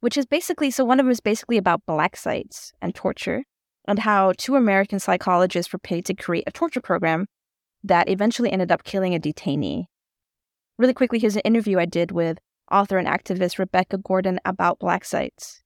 Which 0.00 0.18
is 0.18 0.26
basically 0.26 0.70
so 0.70 0.84
one 0.84 1.00
of 1.00 1.06
them 1.06 1.12
is 1.12 1.20
basically 1.20 1.56
about 1.56 1.86
black 1.86 2.14
sites 2.16 2.72
and 2.82 2.94
torture, 2.94 3.44
and 3.88 3.98
how 3.98 4.32
two 4.36 4.54
American 4.54 4.98
psychologists 4.98 5.72
were 5.72 5.78
paid 5.78 6.04
to 6.06 6.14
create 6.14 6.44
a 6.46 6.52
torture 6.52 6.80
program 6.80 7.26
that 7.82 8.08
eventually 8.08 8.50
ended 8.52 8.70
up 8.70 8.84
killing 8.84 9.14
a 9.14 9.18
detainee. 9.18 9.86
Really 10.76 10.94
quickly, 10.94 11.20
here's 11.20 11.36
an 11.36 11.42
interview 11.42 11.78
I 11.78 11.84
did 11.84 12.10
with 12.10 12.38
author 12.70 12.98
and 12.98 13.06
activist 13.06 13.58
Rebecca 13.58 13.98
Gordon 13.98 14.40
about 14.44 14.80
black 14.80 15.04
sites. 15.04 15.62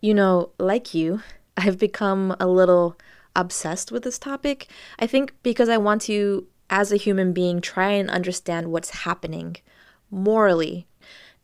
You 0.00 0.14
know, 0.14 0.50
like 0.58 0.92
you, 0.92 1.22
I've 1.56 1.78
become 1.78 2.34
a 2.40 2.48
little 2.48 2.96
obsessed 3.36 3.92
with 3.92 4.02
this 4.02 4.18
topic. 4.18 4.66
I 4.98 5.06
think 5.06 5.34
because 5.44 5.68
I 5.68 5.76
want 5.76 6.02
to, 6.02 6.48
as 6.68 6.90
a 6.90 6.96
human 6.96 7.32
being, 7.32 7.60
try 7.60 7.90
and 7.90 8.10
understand 8.10 8.72
what's 8.72 8.90
happening 8.90 9.56
morally. 10.10 10.88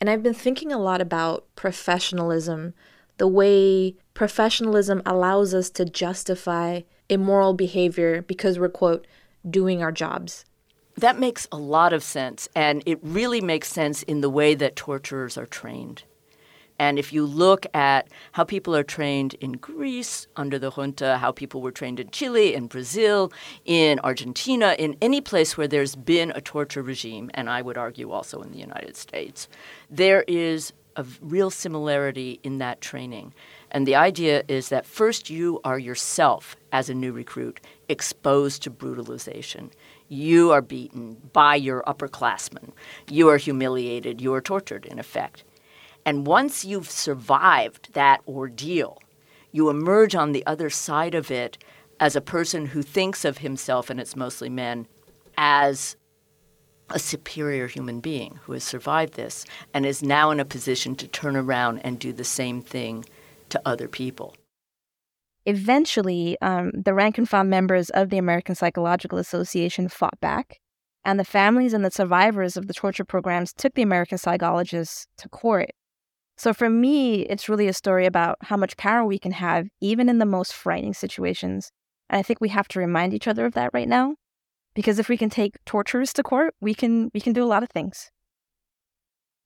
And 0.00 0.10
I've 0.10 0.22
been 0.22 0.34
thinking 0.34 0.72
a 0.72 0.78
lot 0.78 1.00
about 1.00 1.46
professionalism, 1.54 2.74
the 3.18 3.28
way 3.28 3.96
professionalism 4.14 5.02
allows 5.06 5.54
us 5.54 5.70
to 5.70 5.84
justify 5.84 6.80
immoral 7.08 7.54
behavior 7.54 8.22
because 8.22 8.58
we're, 8.58 8.68
quote, 8.68 9.06
doing 9.48 9.82
our 9.82 9.92
jobs. 9.92 10.44
That 10.98 11.20
makes 11.20 11.46
a 11.52 11.56
lot 11.56 11.92
of 11.92 12.02
sense, 12.02 12.48
and 12.56 12.82
it 12.84 12.98
really 13.02 13.40
makes 13.40 13.68
sense 13.68 14.02
in 14.02 14.20
the 14.20 14.28
way 14.28 14.56
that 14.56 14.74
torturers 14.74 15.38
are 15.38 15.46
trained. 15.46 16.02
And 16.76 16.98
if 16.98 17.12
you 17.12 17.24
look 17.24 17.66
at 17.72 18.08
how 18.32 18.42
people 18.42 18.74
are 18.74 18.82
trained 18.82 19.34
in 19.34 19.52
Greece 19.52 20.26
under 20.34 20.58
the 20.58 20.72
junta, 20.72 21.18
how 21.18 21.30
people 21.30 21.62
were 21.62 21.70
trained 21.70 22.00
in 22.00 22.10
Chile, 22.10 22.52
in 22.52 22.66
Brazil, 22.66 23.32
in 23.64 24.00
Argentina, 24.00 24.74
in 24.76 24.96
any 25.00 25.20
place 25.20 25.56
where 25.56 25.68
there's 25.68 25.94
been 25.94 26.32
a 26.34 26.40
torture 26.40 26.82
regime, 26.82 27.30
and 27.32 27.48
I 27.48 27.62
would 27.62 27.78
argue 27.78 28.10
also 28.10 28.42
in 28.42 28.50
the 28.50 28.58
United 28.58 28.96
States, 28.96 29.48
there 29.88 30.24
is 30.26 30.72
a 30.96 31.06
real 31.20 31.50
similarity 31.50 32.40
in 32.42 32.58
that 32.58 32.80
training. 32.80 33.32
And 33.70 33.86
the 33.86 33.94
idea 33.94 34.42
is 34.48 34.68
that 34.70 34.84
first 34.84 35.30
you 35.30 35.60
are 35.62 35.78
yourself, 35.78 36.56
as 36.72 36.90
a 36.90 36.94
new 36.94 37.12
recruit, 37.12 37.60
exposed 37.88 38.64
to 38.64 38.70
brutalization. 38.70 39.70
You 40.08 40.52
are 40.52 40.62
beaten 40.62 41.18
by 41.32 41.56
your 41.56 41.82
upperclassmen. 41.82 42.72
You 43.10 43.28
are 43.28 43.36
humiliated. 43.36 44.20
You 44.20 44.32
are 44.34 44.40
tortured, 44.40 44.86
in 44.86 44.98
effect. 44.98 45.44
And 46.04 46.26
once 46.26 46.64
you've 46.64 46.90
survived 46.90 47.92
that 47.92 48.22
ordeal, 48.26 48.98
you 49.52 49.68
emerge 49.68 50.14
on 50.14 50.32
the 50.32 50.46
other 50.46 50.70
side 50.70 51.14
of 51.14 51.30
it 51.30 51.58
as 52.00 52.16
a 52.16 52.20
person 52.20 52.66
who 52.66 52.82
thinks 52.82 53.24
of 53.24 53.38
himself, 53.38 53.90
and 53.90 54.00
it's 54.00 54.16
mostly 54.16 54.48
men, 54.48 54.86
as 55.36 55.96
a 56.90 56.98
superior 56.98 57.66
human 57.66 58.00
being 58.00 58.38
who 58.44 58.52
has 58.52 58.64
survived 58.64 59.14
this 59.14 59.44
and 59.74 59.84
is 59.84 60.02
now 60.02 60.30
in 60.30 60.40
a 60.40 60.44
position 60.44 60.94
to 60.96 61.06
turn 61.06 61.36
around 61.36 61.78
and 61.80 61.98
do 61.98 62.12
the 62.12 62.24
same 62.24 62.62
thing 62.62 63.04
to 63.50 63.60
other 63.66 63.88
people. 63.88 64.34
Eventually, 65.48 66.36
um, 66.42 66.72
the 66.74 66.92
rank 66.92 67.16
and 67.16 67.26
file 67.26 67.42
members 67.42 67.88
of 67.88 68.10
the 68.10 68.18
American 68.18 68.54
Psychological 68.54 69.16
Association 69.16 69.88
fought 69.88 70.20
back, 70.20 70.60
and 71.06 71.18
the 71.18 71.24
families 71.24 71.72
and 71.72 71.82
the 71.82 71.90
survivors 71.90 72.58
of 72.58 72.66
the 72.66 72.74
torture 72.74 73.02
programs 73.02 73.54
took 73.54 73.72
the 73.72 73.80
American 73.80 74.18
psychologists 74.18 75.06
to 75.16 75.26
court. 75.30 75.70
So 76.36 76.52
for 76.52 76.68
me, 76.68 77.22
it's 77.22 77.48
really 77.48 77.66
a 77.66 77.72
story 77.72 78.04
about 78.04 78.36
how 78.42 78.58
much 78.58 78.76
power 78.76 79.06
we 79.06 79.18
can 79.18 79.32
have, 79.32 79.68
even 79.80 80.10
in 80.10 80.18
the 80.18 80.26
most 80.26 80.52
frightening 80.52 80.92
situations. 80.92 81.70
And 82.10 82.18
I 82.18 82.22
think 82.22 82.42
we 82.42 82.50
have 82.50 82.68
to 82.68 82.78
remind 82.78 83.14
each 83.14 83.26
other 83.26 83.46
of 83.46 83.54
that 83.54 83.70
right 83.72 83.88
now, 83.88 84.16
because 84.74 84.98
if 84.98 85.08
we 85.08 85.16
can 85.16 85.30
take 85.30 85.54
torturers 85.64 86.12
to 86.12 86.22
court, 86.22 86.52
we 86.60 86.74
can 86.74 87.10
we 87.14 87.22
can 87.22 87.32
do 87.32 87.42
a 87.42 87.48
lot 87.48 87.62
of 87.62 87.70
things. 87.70 88.10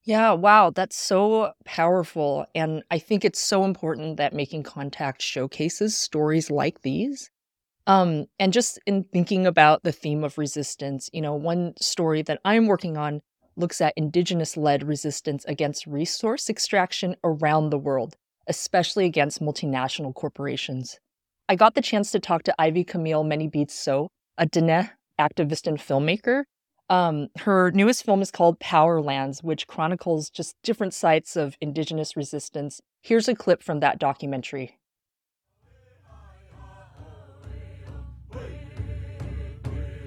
Yeah, 0.05 0.33
wow, 0.33 0.71
that's 0.71 0.97
so 0.97 1.53
powerful. 1.65 2.47
And 2.55 2.83
I 2.91 2.99
think 2.99 3.25
it's 3.25 3.41
so 3.41 3.65
important 3.65 4.17
that 4.17 4.33
making 4.35 4.65
contact 4.65 5.23
showcases 5.23 5.97
stories 5.97 6.51
like 6.51 6.83
these. 6.83 7.31
Um, 7.87 8.27
and 8.39 8.53
just 8.53 8.79
in 8.87 9.05
thinking 9.05 9.47
about 9.47 9.83
the 9.85 9.93
theme 9.93 10.25
of 10.25 10.39
resistance, 10.39 11.11
you 11.13 11.23
know, 11.23 11.35
one 11.35 11.75
story 11.81 12.23
that 12.23 12.41
I'm 12.45 12.67
working 12.67 12.97
on 12.99 13.23
looks 13.57 13.81
at 13.81 13.95
indigenous 13.97 14.57
led 14.57 14.83
resistance 14.85 15.45
against 15.47 15.87
resource 15.87 16.51
extraction 16.51 17.17
around 17.25 17.71
the 17.71 17.79
world, 17.79 18.17
especially 18.49 19.07
against 19.07 19.41
multinational 19.43 20.15
corporations. 20.15 20.99
I 21.49 21.57
got 21.57 21.75
the 21.75 21.83
chance 21.83 22.11
to 22.13 22.21
talk 22.21 22.45
to 22.45 22.55
Ivey 22.59 22.85
Camille 22.85 23.25
Manybeads 23.25 23.71
Tso, 23.73 24.09
a 24.39 24.47
Dene 24.47 24.91
activist 25.21 25.67
and 25.67 25.79
filmmaker 25.79 26.45
um, 26.93 27.29
her 27.39 27.71
newest 27.71 28.05
film 28.05 28.21
is 28.21 28.31
called 28.31 28.61
Powerlands, 28.61 29.43
which 29.43 29.67
chronicles 29.67 30.29
just 30.29 30.57
different 30.63 30.93
sites 30.93 31.37
of 31.37 31.57
indigenous 31.59 32.19
resistance. 32.19 32.83
Here's 33.01 33.29
a 33.29 33.35
clip 33.35 33.63
from 33.63 33.81
that 33.81 33.99
documentary. 33.99 34.77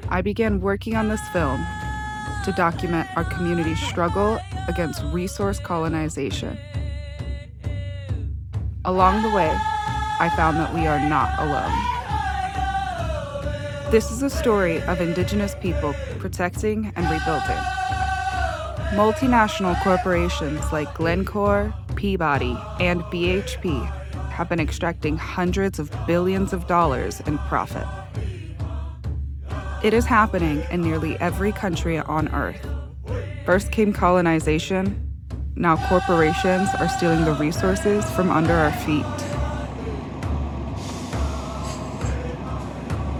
I 0.09 0.21
began 0.21 0.61
working 0.61 0.95
on 0.95 1.09
this 1.09 1.27
film 1.29 1.65
to 2.43 2.53
document 2.55 3.09
our 3.17 3.23
community's 3.23 3.79
struggle 3.79 4.39
against 4.67 5.01
resource 5.05 5.57
colonization. 5.57 6.55
Along 8.85 9.23
the 9.23 9.29
way, 9.31 9.51
I 10.19 10.31
found 10.35 10.57
that 10.57 10.71
we 10.71 10.85
are 10.85 10.99
not 10.99 11.39
alone. 11.39 11.94
This 13.91 14.09
is 14.09 14.23
a 14.23 14.31
story 14.31 14.81
of 14.83 14.99
Indigenous 14.99 15.53
people 15.61 15.93
protecting 16.17 16.91
and 16.95 17.05
rebuilding. 17.05 17.55
Multinational 18.97 19.79
corporations 19.83 20.73
like 20.73 20.91
Glencore, 20.95 21.71
Peabody, 21.95 22.57
and 22.79 23.01
BHP 23.03 23.85
have 24.31 24.49
been 24.49 24.59
extracting 24.59 25.17
hundreds 25.17 25.77
of 25.77 25.91
billions 26.07 26.51
of 26.51 26.65
dollars 26.65 27.19
in 27.21 27.37
profit. 27.37 27.85
It 29.83 29.93
is 29.93 30.05
happening 30.05 30.63
in 30.71 30.81
nearly 30.81 31.15
every 31.19 31.51
country 31.51 31.99
on 31.99 32.27
Earth. 32.29 32.67
First 33.45 33.71
came 33.71 33.93
colonization, 33.93 34.99
now 35.55 35.77
corporations 35.87 36.69
are 36.79 36.89
stealing 36.89 37.23
the 37.23 37.33
resources 37.33 38.03
from 38.11 38.31
under 38.31 38.53
our 38.53 38.71
feet. 38.71 39.24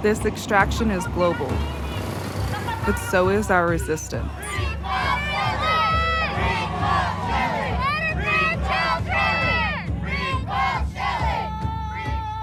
This 0.05 0.23
extraction 0.23 0.91
is 0.91 1.03
global, 1.07 1.47
but 2.85 2.95
so 3.09 3.29
is 3.29 3.49
our 3.49 3.65
resistance. 3.65 4.29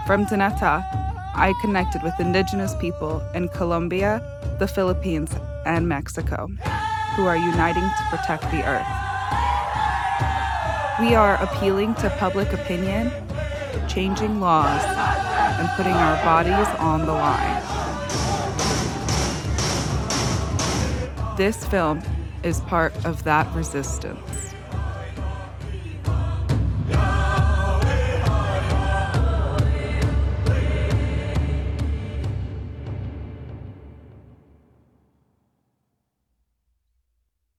From 0.09 0.27
Dinétah, 0.27 0.83
I 1.37 1.55
connected 1.61 2.03
with 2.03 2.15
indigenous 2.19 2.75
people 2.81 3.23
in 3.33 3.47
Colombia, 3.47 4.21
the 4.59 4.67
Philippines, 4.67 5.31
and 5.65 5.89
Mexico 5.89 6.49
who 7.15 7.27
are 7.27 7.37
uniting 7.37 7.85
to 7.85 8.05
protect 8.11 8.43
the 8.51 8.65
earth. 8.67 8.93
We 10.99 11.15
are 11.15 11.37
appealing 11.41 11.95
to 12.03 12.11
public 12.19 12.53
opinion, 12.53 13.13
changing 13.87 14.41
laws, 14.41 14.83
and 15.61 15.69
putting 15.77 15.93
our 15.93 16.17
bodies 16.25 16.67
on 16.83 17.07
the 17.07 17.13
line. 17.13 17.63
This 21.37 21.65
film 21.65 22.03
is 22.43 22.61
part 22.63 22.93
of 23.07 23.23
that 23.25 23.53
resistance. 23.55 24.19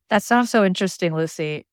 That 0.09 0.21
sounds 0.21 0.51
so 0.51 0.63
interesting, 0.63 1.15
Lucy. 1.15 1.65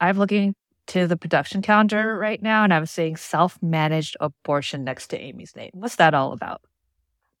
I'm 0.00 0.18
looking 0.18 0.54
to 0.88 1.06
the 1.06 1.16
production 1.16 1.62
calendar 1.62 2.18
right 2.18 2.42
now 2.42 2.62
and 2.64 2.74
I'm 2.74 2.84
seeing 2.84 3.16
self 3.16 3.58
managed 3.62 4.16
abortion 4.20 4.84
next 4.84 5.08
to 5.08 5.18
Amy's 5.18 5.56
name. 5.56 5.70
What's 5.72 5.96
that 5.96 6.12
all 6.12 6.32
about? 6.32 6.60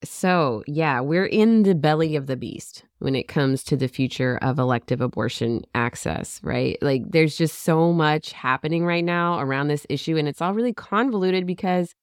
So, 0.04 0.62
yeah, 0.66 1.00
we're 1.00 1.26
in 1.26 1.62
the 1.62 1.74
belly 1.74 2.16
of 2.16 2.26
the 2.26 2.36
beast 2.36 2.84
when 2.98 3.14
it 3.14 3.28
comes 3.28 3.62
to 3.64 3.76
the 3.76 3.88
future 3.88 4.38
of 4.42 4.58
elective 4.58 5.00
abortion 5.00 5.64
access, 5.74 6.38
right? 6.42 6.76
Like, 6.82 7.10
there's 7.10 7.36
just 7.36 7.62
so 7.62 7.92
much 7.92 8.32
happening 8.32 8.84
right 8.84 9.04
now 9.04 9.38
around 9.38 9.68
this 9.68 9.86
issue, 9.88 10.16
and 10.16 10.28
it's 10.28 10.42
all 10.42 10.54
really 10.54 10.74
convoluted 10.74 11.46
because 11.46 11.94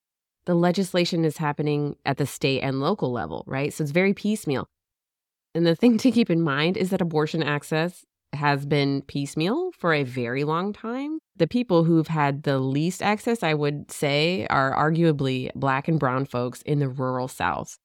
the 0.45 0.55
legislation 0.55 1.23
is 1.23 1.37
happening 1.37 1.95
at 2.05 2.17
the 2.17 2.25
state 2.25 2.61
and 2.61 2.79
local 2.79 3.11
level, 3.11 3.43
right? 3.47 3.71
So, 3.71 3.83
it's 3.83 3.91
very 3.91 4.13
piecemeal. 4.13 4.67
And 5.53 5.65
the 5.65 5.75
thing 5.75 5.97
to 5.99 6.11
keep 6.11 6.31
in 6.31 6.41
mind 6.41 6.77
is 6.77 6.89
that 6.89 7.01
abortion 7.01 7.43
access 7.43 8.03
has 8.33 8.65
been 8.65 9.03
piecemeal 9.03 9.71
for 9.77 9.93
a 9.93 10.03
very 10.03 10.43
long 10.43 10.73
time. 10.73 11.19
The 11.35 11.47
people 11.47 11.83
who've 11.83 12.07
had 12.07 12.43
the 12.43 12.59
least 12.59 13.01
access, 13.01 13.41
I 13.41 13.53
would 13.53 13.91
say, 13.91 14.45
are 14.49 14.71
arguably 14.73 15.49
Black 15.55 15.87
and 15.87 15.99
Brown 15.99 16.25
folks 16.25 16.61
in 16.61 16.79
the 16.79 16.89
rural 16.89 17.27
South. 17.27 17.79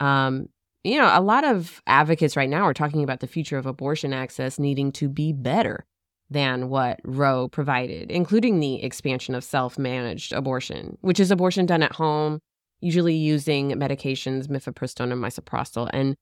Um, 0.00 0.48
you 0.84 0.98
know, 0.98 1.10
a 1.12 1.20
lot 1.20 1.44
of 1.44 1.82
advocates 1.86 2.36
right 2.36 2.48
now 2.48 2.62
are 2.62 2.74
talking 2.74 3.02
about 3.02 3.20
the 3.20 3.26
future 3.26 3.58
of 3.58 3.66
abortion 3.66 4.12
access 4.12 4.58
needing 4.58 4.92
to 4.92 5.08
be 5.08 5.32
better 5.32 5.86
than 6.30 6.68
what 6.68 7.00
Roe 7.04 7.48
provided, 7.48 8.10
including 8.10 8.60
the 8.60 8.82
expansion 8.82 9.34
of 9.34 9.42
self 9.42 9.78
managed 9.78 10.32
abortion, 10.32 10.98
which 11.00 11.20
is 11.20 11.30
abortion 11.30 11.66
done 11.66 11.82
at 11.82 11.92
home, 11.92 12.40
usually 12.80 13.14
using 13.14 13.70
medications, 13.72 14.46
mifepristone 14.48 15.12
and 15.12 15.22
misoprostol. 15.22 15.88
And 15.92 16.16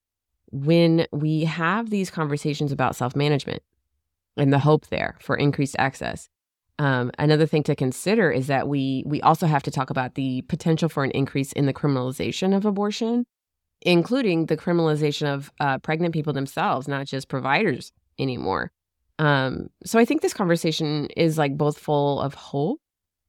when 0.51 1.05
we 1.11 1.43
have 1.43 1.89
these 1.89 2.09
conversations 2.09 2.71
about 2.71 2.95
self 2.95 3.15
management 3.15 3.61
and 4.37 4.53
the 4.53 4.59
hope 4.59 4.87
there 4.87 5.17
for 5.19 5.35
increased 5.35 5.75
access, 5.79 6.29
um, 6.79 7.11
another 7.17 7.45
thing 7.45 7.63
to 7.63 7.75
consider 7.75 8.31
is 8.31 8.47
that 8.47 8.67
we 8.67 9.03
we 9.05 9.21
also 9.21 9.47
have 9.47 9.63
to 9.63 9.71
talk 9.71 9.89
about 9.89 10.15
the 10.15 10.43
potential 10.43 10.89
for 10.89 11.03
an 11.03 11.11
increase 11.11 11.51
in 11.53 11.65
the 11.65 11.73
criminalization 11.73 12.55
of 12.55 12.65
abortion, 12.65 13.25
including 13.81 14.45
the 14.45 14.57
criminalization 14.57 15.33
of 15.33 15.51
uh, 15.59 15.79
pregnant 15.79 16.13
people 16.13 16.33
themselves, 16.33 16.87
not 16.87 17.07
just 17.07 17.29
providers 17.29 17.91
anymore. 18.19 18.71
Um, 19.19 19.69
so 19.83 19.97
I 19.97 20.05
think 20.05 20.21
this 20.21 20.33
conversation 20.33 21.07
is 21.17 21.37
like 21.37 21.57
both 21.57 21.79
full 21.79 22.21
of 22.21 22.35
hope 22.35 22.79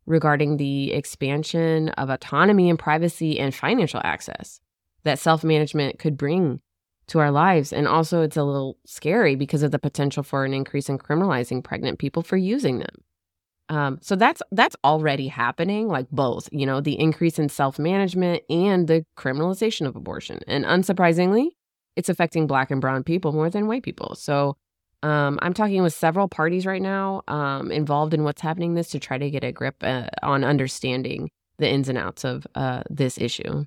regarding 0.05 0.57
the 0.57 0.93
expansion 0.93 1.91
of 1.91 2.11
autonomy 2.11 2.69
and 2.69 2.79
privacy 2.79 3.39
and 3.41 3.55
financial 3.55 4.01
access 4.05 4.61
that 5.05 5.19
self 5.19 5.43
management 5.43 5.99
could 5.99 6.17
bring 6.17 6.61
to 7.09 7.19
our 7.19 7.31
lives. 7.31 7.73
And 7.73 7.89
also, 7.89 8.23
it's 8.23 8.37
a 8.37 8.45
little 8.45 8.79
scary 8.87 9.35
because 9.35 9.63
of 9.63 9.71
the 9.71 9.79
potential 9.79 10.23
for 10.23 10.45
an 10.45 10.55
increase 10.55 10.89
in 10.89 10.99
criminalizing 10.99 11.63
pregnant 11.63 11.99
people 11.99 12.23
for 12.23 12.37
using 12.37 12.79
them. 12.79 12.95
Um, 13.71 13.99
so 14.01 14.17
that's 14.17 14.41
that's 14.51 14.77
already 14.83 15.29
happening, 15.29 15.89
like 15.89 16.09
both, 16.11 16.49
you 16.53 16.65
know, 16.65 16.81
the 16.81 16.99
increase 16.99 17.39
in 17.39 17.49
self 17.51 17.79
management 17.79 18.43
and 18.49 18.89
the 18.89 19.05
criminalization 19.17 19.87
of 19.87 19.95
abortion. 19.95 20.41
And 20.47 20.65
unsurprisingly, 20.65 21.49
it's 21.97 22.09
affecting 22.09 22.47
Black 22.47 22.71
and 22.71 22.81
Brown 22.81 23.05
people 23.05 23.33
more 23.33 23.51
than 23.51 23.67
white 23.67 23.83
people. 23.83 24.15
So 24.15 24.57
um, 25.03 25.39
I'm 25.43 25.53
talking 25.53 25.83
with 25.83 25.95
several 25.95 26.29
parties 26.29 26.65
right 26.65 26.83
now 26.83 27.23
um, 27.29 27.71
involved 27.71 28.15
in 28.15 28.25
what's 28.25 28.41
happening 28.41 28.75
this 28.75 28.89
to 28.91 28.99
try 28.99 29.19
to 29.19 29.31
get 29.31 29.45
a 29.45 29.53
grip 29.53 29.77
uh, 29.83 30.07
on 30.23 30.45
understanding 30.45 31.31
the 31.59 31.69
ins 31.69 31.89
and 31.89 31.99
outs 31.99 32.25
of 32.25 32.47
uh, 32.55 32.83
this 32.89 33.19
issue. 33.19 33.65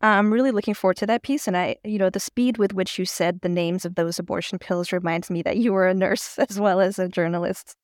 I'm 0.00 0.32
really 0.32 0.50
looking 0.50 0.74
forward 0.74 0.98
to 0.98 1.06
that 1.06 1.22
piece. 1.22 1.46
And 1.46 1.56
I, 1.56 1.76
you 1.84 1.98
know, 1.98 2.10
the 2.10 2.20
speed 2.20 2.58
with 2.58 2.74
which 2.74 2.98
you 2.98 3.04
said 3.04 3.40
the 3.40 3.48
names 3.48 3.84
of 3.84 3.94
those 3.94 4.18
abortion 4.18 4.58
pills 4.58 4.92
reminds 4.92 5.30
me 5.30 5.42
that 5.42 5.56
you 5.56 5.72
were 5.72 5.86
a 5.86 5.94
nurse 5.94 6.38
as 6.50 6.60
well 6.60 6.80
as 6.80 6.98
a 6.98 7.08
journalist. 7.08 7.74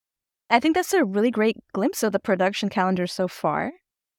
I 0.51 0.61
think 0.61 0.75
that's 0.75 0.93
a 0.93 1.05
really 1.05 1.31
great 1.31 1.57
glimpse 1.73 2.03
of 2.03 2.13
the 2.13 2.19
production 2.19 2.69
calendar 2.69 3.07
so 3.07 3.29
far. 3.29 3.73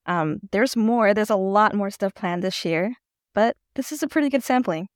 Um, 0.05 0.39
there's 0.51 0.75
more, 0.75 1.13
there's 1.13 1.29
a 1.29 1.35
lot 1.35 1.75
more 1.75 1.91
stuff 1.91 2.13
planned 2.15 2.43
this 2.43 2.65
year, 2.65 2.95
but 3.35 3.55
this 3.75 3.91
is 3.91 4.01
a 4.01 4.07
pretty 4.07 4.29
good 4.29 4.43
sampling. 4.43 4.87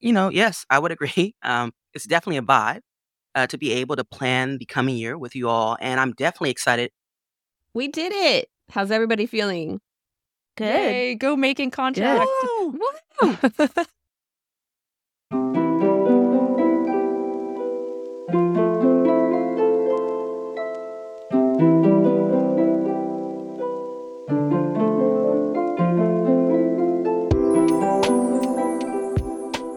You 0.00 0.12
know, 0.12 0.28
yes, 0.28 0.64
I 0.70 0.78
would 0.78 0.92
agree. 0.92 1.34
Um, 1.42 1.72
it's 1.92 2.06
definitely 2.06 2.38
a 2.38 2.42
vibe 2.42 2.80
uh, 3.34 3.46
to 3.48 3.58
be 3.58 3.72
able 3.72 3.96
to 3.96 4.04
plan 4.04 4.58
the 4.58 4.66
coming 4.66 4.96
year 4.96 5.18
with 5.18 5.34
you 5.34 5.48
all. 5.48 5.76
And 5.80 6.00
I'm 6.00 6.12
definitely 6.12 6.50
excited. 6.50 6.90
We 7.74 7.88
did 7.88 8.12
it. 8.12 8.48
How's 8.70 8.90
everybody 8.90 9.26
feeling? 9.26 9.80
Good. 10.56 10.66
Yay, 10.66 11.14
go 11.16 11.36
making 11.36 11.70
contact. 11.72 12.28
Woo! 12.42 12.78
Woo! 13.22 13.38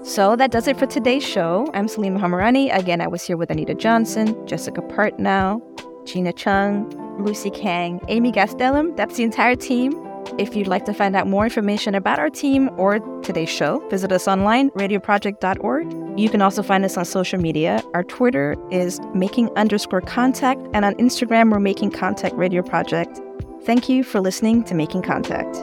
So 0.04 0.36
that 0.36 0.50
does 0.50 0.68
it 0.68 0.80
for 0.80 0.88
today's 0.88 1.24
show. 1.24 1.70
I'm 1.76 1.86
Salima 1.86 2.18
Hamirani. 2.20 2.76
Again, 2.76 3.02
I 3.02 3.08
was 3.08 3.22
here 3.22 3.38
with 3.38 3.52
Anita 3.52 3.76
Johnson, 3.76 4.48
Jessica 4.48 4.82
Partnow, 4.82 5.62
Jina 6.08 6.34
Chung, 6.34 6.90
Lucy 7.24 7.52
Kang, 7.52 8.00
Amy 8.08 8.32
Gastelum. 8.32 8.98
That's 8.98 9.18
the 9.18 9.24
entire 9.24 9.56
team. 9.56 10.07
If 10.38 10.56
you'd 10.56 10.68
like 10.68 10.86
to 10.86 10.94
find 10.94 11.16
out 11.16 11.28
more 11.28 11.46
information 11.46 11.96
about 11.96 12.20
our 12.20 12.30
team 12.30 12.70
or 12.78 13.00
today's 13.22 13.50
show, 13.50 13.80
visit 13.90 14.12
us 14.12 14.28
online, 14.28 14.70
radioproject.org. 14.72 16.20
You 16.20 16.30
can 16.30 16.42
also 16.42 16.64
find 16.64 16.86
us 16.86 16.98
on 16.98 17.06
social 17.06 17.40
media. 17.40 17.84
Our 17.94 18.04
Twitter 18.04 18.56
is 18.72 19.00
making 19.14 19.50
underscore 19.56 20.02
contact, 20.02 20.62
and 20.74 20.86
on 20.86 20.96
Instagram, 20.96 21.52
we're 21.52 21.60
making 21.60 21.92
contact 21.92 22.36
radio 22.36 22.62
project. 22.62 23.22
Thank 23.64 23.90
you 23.90 24.04
for 24.04 24.22
listening 24.22 24.64
to 24.66 24.76
Making 24.76 25.02
Contact. 25.02 25.56